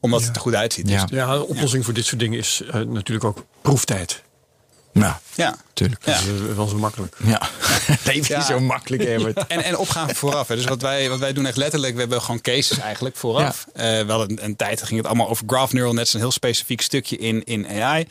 [0.00, 0.88] omdat het er goed uitziet.
[0.88, 1.00] Ja.
[1.04, 4.22] Dus, Ja, de oplossing voor dit soort dingen is eh, natuurlijk ook proeftijd.
[4.94, 5.56] Ja, ja.
[5.72, 6.06] tuurlijk.
[6.06, 6.12] Ja.
[6.12, 7.16] Dat is wel zo makkelijk.
[7.24, 7.42] Ja.
[8.04, 8.40] Leven Ja.
[8.40, 9.46] is zo makkelijk, Herbert.
[9.46, 10.48] En, en opgaan vooraf.
[10.48, 10.56] Hè.
[10.56, 13.66] Dus wat wij, wat wij doen echt letterlijk, we hebben gewoon cases eigenlijk vooraf.
[13.72, 16.80] Eh wel een, een tijd ging het allemaal over graph neural nets, een heel specifiek
[16.80, 18.06] stukje in, in AI.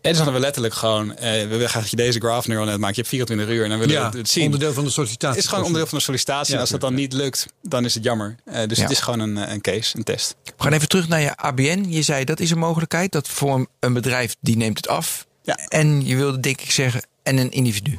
[0.00, 2.64] En dus hadden we letterlijk gewoon, eh, we willen graag dat je deze graph neural
[2.66, 2.94] net maakt.
[2.94, 4.44] Je hebt 24 uur en dan willen Ja, we het zien.
[4.44, 5.34] onderdeel van de sollicitatie.
[5.36, 6.48] het is gewoon onderdeel van de sollicitatie.
[6.48, 8.36] Ja, en als dat dan niet lukt, dan is het jammer.
[8.44, 8.82] Eh, dus Ja.
[8.82, 10.34] het is gewoon een, een case, een test.
[10.44, 11.84] We gaan even terug naar je ABN.
[11.88, 13.12] Je zei dat is een mogelijkheid.
[13.12, 15.26] Dat voor een bedrijf die neemt het af.
[15.42, 15.56] Ja.
[15.68, 17.98] En je wilde denk ik zeggen, en een individu.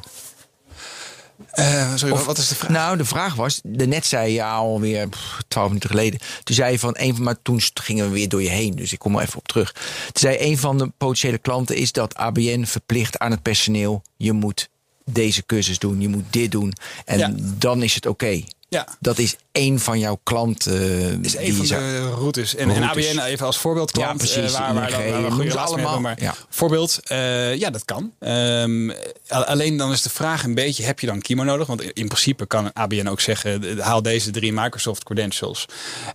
[1.50, 2.70] Eh, sorry, Of- wat is de vraag?
[2.70, 5.08] Nou, de vraag was, de net zei ja alweer
[5.48, 6.20] twaalf minuten geleden.
[6.42, 8.74] Toen zei je van een van, maar toen gingen we weer door je heen.
[8.76, 9.72] Dus ik kom er even op terug.
[9.72, 9.82] Toen
[10.12, 14.02] zei een van de potentiële klanten is dat ABN verplicht aan het personeel.
[14.16, 14.68] Je moet
[15.04, 16.72] deze cursus doen, je moet dit doen.
[17.04, 17.32] En Ja.
[17.38, 18.42] dan is het oké.
[18.72, 18.86] Ja.
[19.00, 21.24] Dat is één van jouw klanten.
[21.24, 22.54] is van zou- de routes.
[22.54, 22.82] En, en.
[22.82, 24.10] ABN even als voorbeeldklant.
[24.10, 24.52] Ja, precies.
[24.54, 24.90] eh, waar, waar,
[25.24, 25.84] we goede allemaal.
[25.84, 26.02] hebben.
[26.02, 26.34] Maar Ja.
[26.48, 28.12] Voorbeeld, eh, ja, dat kan.
[28.18, 28.90] Ehm,
[29.28, 31.66] alleen dan is de vraag een beetje, heb je dan Kimo nodig?
[31.66, 35.66] Want in principe kan ABN ook zeggen, haal deze drie Microsoft credentials.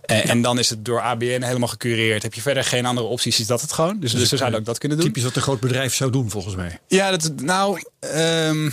[0.04, 2.22] Eh, En dan is het door ABN helemaal gecureerd.
[2.22, 4.00] Heb je verder geen andere opties, is dat het gewoon.
[4.00, 5.06] Dus, dus we zouden ook dat kunnen doen.
[5.06, 6.78] Typisch wat een groot bedrijf zou doen, volgens mij.
[6.86, 8.70] Ja, dat, nou, ehm,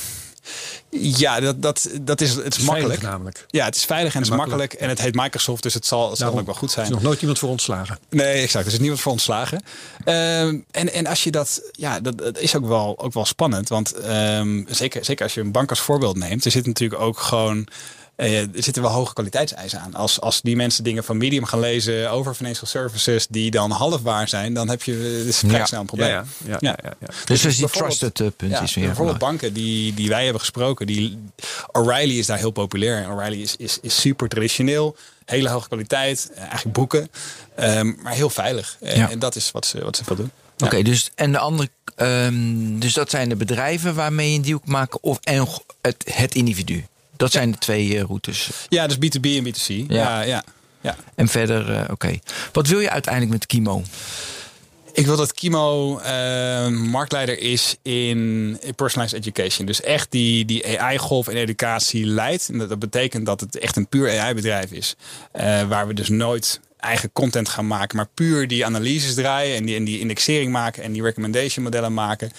[0.90, 2.94] ja, dat, dat, dat is, het is makkelijk.
[2.94, 3.46] Veilig namelijk.
[3.48, 4.60] Ja, het is veilig en het is makkelijk.
[4.60, 4.84] makkelijk.
[4.84, 6.86] En het heet Microsoft, dus het zal, het zal ook wel goed zijn.
[6.86, 8.00] is nog nooit iemand voor ontslagen.
[8.10, 8.66] Nee, exact.
[8.66, 9.64] Er is niemand voor ontslagen.
[10.04, 13.70] Ehm, en, en als je dat, ja, dat, dat is ook wel, ook wel spannend.
[13.70, 17.20] Want ehm, zeker, zeker als je een bank als voorbeeld neemt, er zit natuurlijk ook
[17.20, 17.68] gewoon.
[18.16, 19.94] Eh, er zitten wel hoge kwaliteitseisen aan.
[19.96, 24.02] Als, als die mensen dingen van Medium gaan lezen over financial services die dan half
[24.02, 25.66] waar zijn, dan heb je is vrij Ja.
[25.66, 26.10] snel een probleem.
[26.10, 27.08] Ja, ja, ja, ja, ja, ja.
[27.26, 28.52] Dus is die trusted uh, punt.
[28.52, 30.88] Ja, is weer bijvoorbeeld banken die, die wij hebben gesproken.
[30.88, 31.18] Die,
[31.72, 33.04] O'Reilly is daar heel populair.
[33.04, 34.96] En O'Reilly is, is, is super traditioneel.
[35.26, 36.32] Hele hoge kwaliteit.
[36.36, 37.10] Eigenlijk boeken.
[37.56, 38.78] ehm, maar heel veilig.
[38.82, 39.10] En, Ja.
[39.10, 40.32] en dat is wat ze, wat ze veel doen.
[40.64, 44.60] Oké, dus en de andere, ehm, dus dat zijn de bedrijven waarmee je een deal
[44.60, 45.48] kan maken of en
[45.82, 46.86] het, het individu.
[47.18, 48.50] Dat zijn de twee eh, routes.
[48.70, 49.88] Ja, dus B2B en B2C.
[49.88, 50.44] Ja, Ja.
[50.82, 50.96] ja.
[51.16, 52.20] En verder, eh, oké.
[52.52, 53.84] Wat wil je uiteindelijk met Kimo?
[54.94, 59.66] Ik wil dat Kimo eh, marktleider is in personalized education.
[59.66, 62.50] Dus echt die, die AI-golf en educatie leidt.
[62.50, 64.96] En dat, dat betekent dat het echt een puur AI-bedrijf is.
[65.68, 69.76] Waar we dus nooit eigen content gaan maken, maar puur die analyses draaien en die,
[69.76, 72.32] en die indexering maken en die recommendation modellen maken.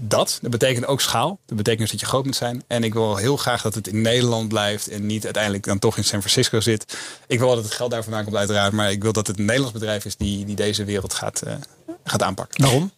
[0.00, 1.38] Dat, dat betekent ook schaal.
[1.46, 2.62] Dat betekent dus dat je groot moet zijn.
[2.66, 5.96] En ik wil heel graag dat het in Nederland blijft en niet uiteindelijk dan toch
[5.96, 6.96] in San Francisco zit.
[7.26, 9.44] Ik wil dat het geld daar vandaan komt uiteraard, maar ik wil dat het een
[9.44, 11.54] Nederlands bedrijf is die, die deze wereld gaat, eh,
[12.04, 12.62] gaat aanpakken.
[12.62, 12.90] Waarom?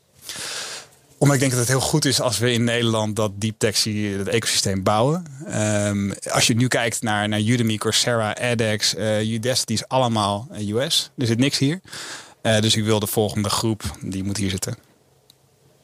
[1.19, 3.85] Omdat ik denk dat het heel goed is als we in Nederland dat deep tech,
[3.85, 5.27] het ecosysteem bouwen.
[5.47, 10.69] Ehm, als je nu kijkt naar, naar Udemy, Coursera, edX, eh Udacity is allemaal eh,
[10.69, 11.11] US.
[11.17, 11.81] Er zit niks hier.
[12.43, 14.90] Dus ik wil de volgende groep, die moet hier zitten.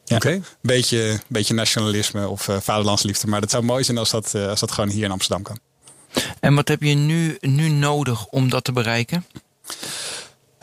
[0.07, 0.17] Ja.
[0.17, 0.41] Oké.
[0.61, 3.27] Beetje, beetje nationalisme of uh, vaderlandsliefde.
[3.27, 5.59] Maar dat zou mooi zijn als dat, uh, als dat gewoon hier in Amsterdam kan.
[6.41, 9.27] En wat heb je nu, nu nodig om dat te bereiken?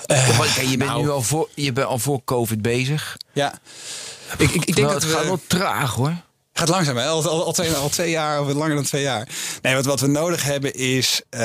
[0.07, 3.17] Uh, Want, je, bent nou, nu al voor, je bent al voor COVID bezig.
[3.33, 3.59] Ja.
[4.37, 6.15] Ik, ik, ik denk dat dat het we, gaat wel traag hoor.
[6.53, 7.05] Gaat langzaam, hè?
[7.05, 9.27] Al, al, al, twee, al twee jaar of langer dan twee jaar.
[9.61, 11.21] Nee, wat, wat we nodig hebben is.
[11.29, 11.39] Uh,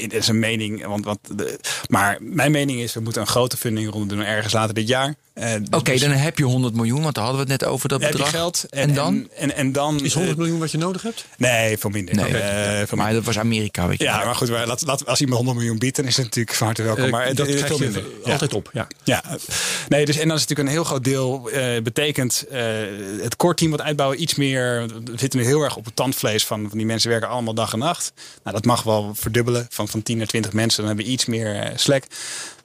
[0.00, 0.86] het is een mening.
[0.86, 1.58] Want, want de,
[1.88, 5.14] maar mijn mening is: we moeten een grote fundingronde doen ergens later dit jaar.
[5.34, 7.70] Uh, Oké, okay, dus, dan heb je 100 miljoen, want daar hadden we het net
[7.70, 8.18] over dat bedrag.
[8.18, 9.14] Heb je geld en, en dan?
[9.14, 11.24] En, en, en, dan is 100 miljoen wat je nodig hebt?
[11.36, 12.14] Nee, veel minder.
[12.14, 12.80] Nee, okay.
[12.80, 14.04] uh, veel maar dat was Amerika, weet je.
[14.04, 16.56] Ja, maar goed, maar laat, laat, als iemand 100 miljoen biedt, dan is het natuurlijk
[16.56, 17.10] van harte welkom.
[17.10, 18.04] Maar uh, dat krijg veel je minder.
[18.24, 18.70] altijd op.
[18.72, 18.86] Ja.
[19.04, 19.24] ja.
[19.88, 22.44] Nee, dus en dan is natuurlijk een heel groot deel uh, betekent
[23.22, 24.86] het core team wat uitbouwen iets meer.
[25.04, 27.72] We zitten nu heel erg op het tandvlees van, van die mensen werken allemaal dag
[27.72, 28.12] en nacht.
[28.42, 30.78] Nou, dat mag wel verdubbelen van, van 10 naar 20 mensen.
[30.78, 32.04] Dan hebben we iets meer uh, Slack.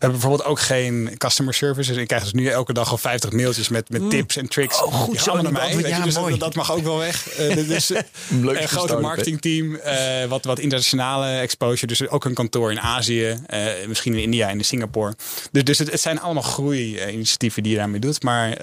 [0.04, 1.92] We hebben bijvoorbeeld ook geen customer service.
[1.92, 4.82] Dus ik krijg dus nu elke dag al 50 mailtjes met, met tips en tricks.
[4.82, 5.42] Oh, goed zo.
[5.42, 5.78] naar mij.
[5.78, 7.22] Ja, dus dat, dat, mag ook wel weg.
[7.40, 7.88] Uh, dus,
[8.30, 9.76] Leuk een grote marketingteam.
[9.76, 11.88] Uh, wat, wat internationale exposure.
[11.88, 13.44] Dus ook een kantoor in Azië.
[13.54, 15.16] Uh, misschien in India en in Singapore.
[15.52, 18.24] Dus, dus het, het zijn allemaal groei-initiatieven die je daarmee doet.
[18.24, 18.58] Maar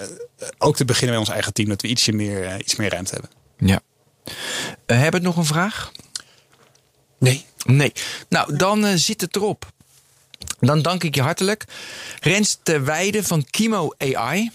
[0.59, 1.69] ook te beginnen bij ons eigen team.
[1.69, 3.31] Dat we ietsje meer, iets meer ruimte hebben.
[3.57, 3.81] Ja.
[4.87, 5.93] hebben we nog een vraag?
[7.19, 7.45] Nee.
[7.65, 7.93] Nee.
[8.29, 9.67] Nou, dan zit het erop.
[10.61, 11.65] Dan dank ik je hartelijk.
[12.21, 14.51] Rens de Weide van Kimo AI.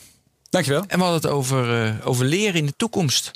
[0.50, 0.84] Dankjewel.
[0.88, 3.32] En we hadden het over, uh, over leren in de toekomst.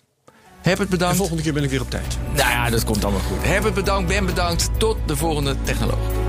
[0.62, 1.14] Heb het bedankt.
[1.14, 2.18] De volgende keer ben ik weer op tijd.
[2.36, 3.38] Nou ja, dat komt allemaal goed.
[3.41, 4.70] Heb het bedankt, ben bedankt.
[4.78, 6.28] Tot de volgende technoloog.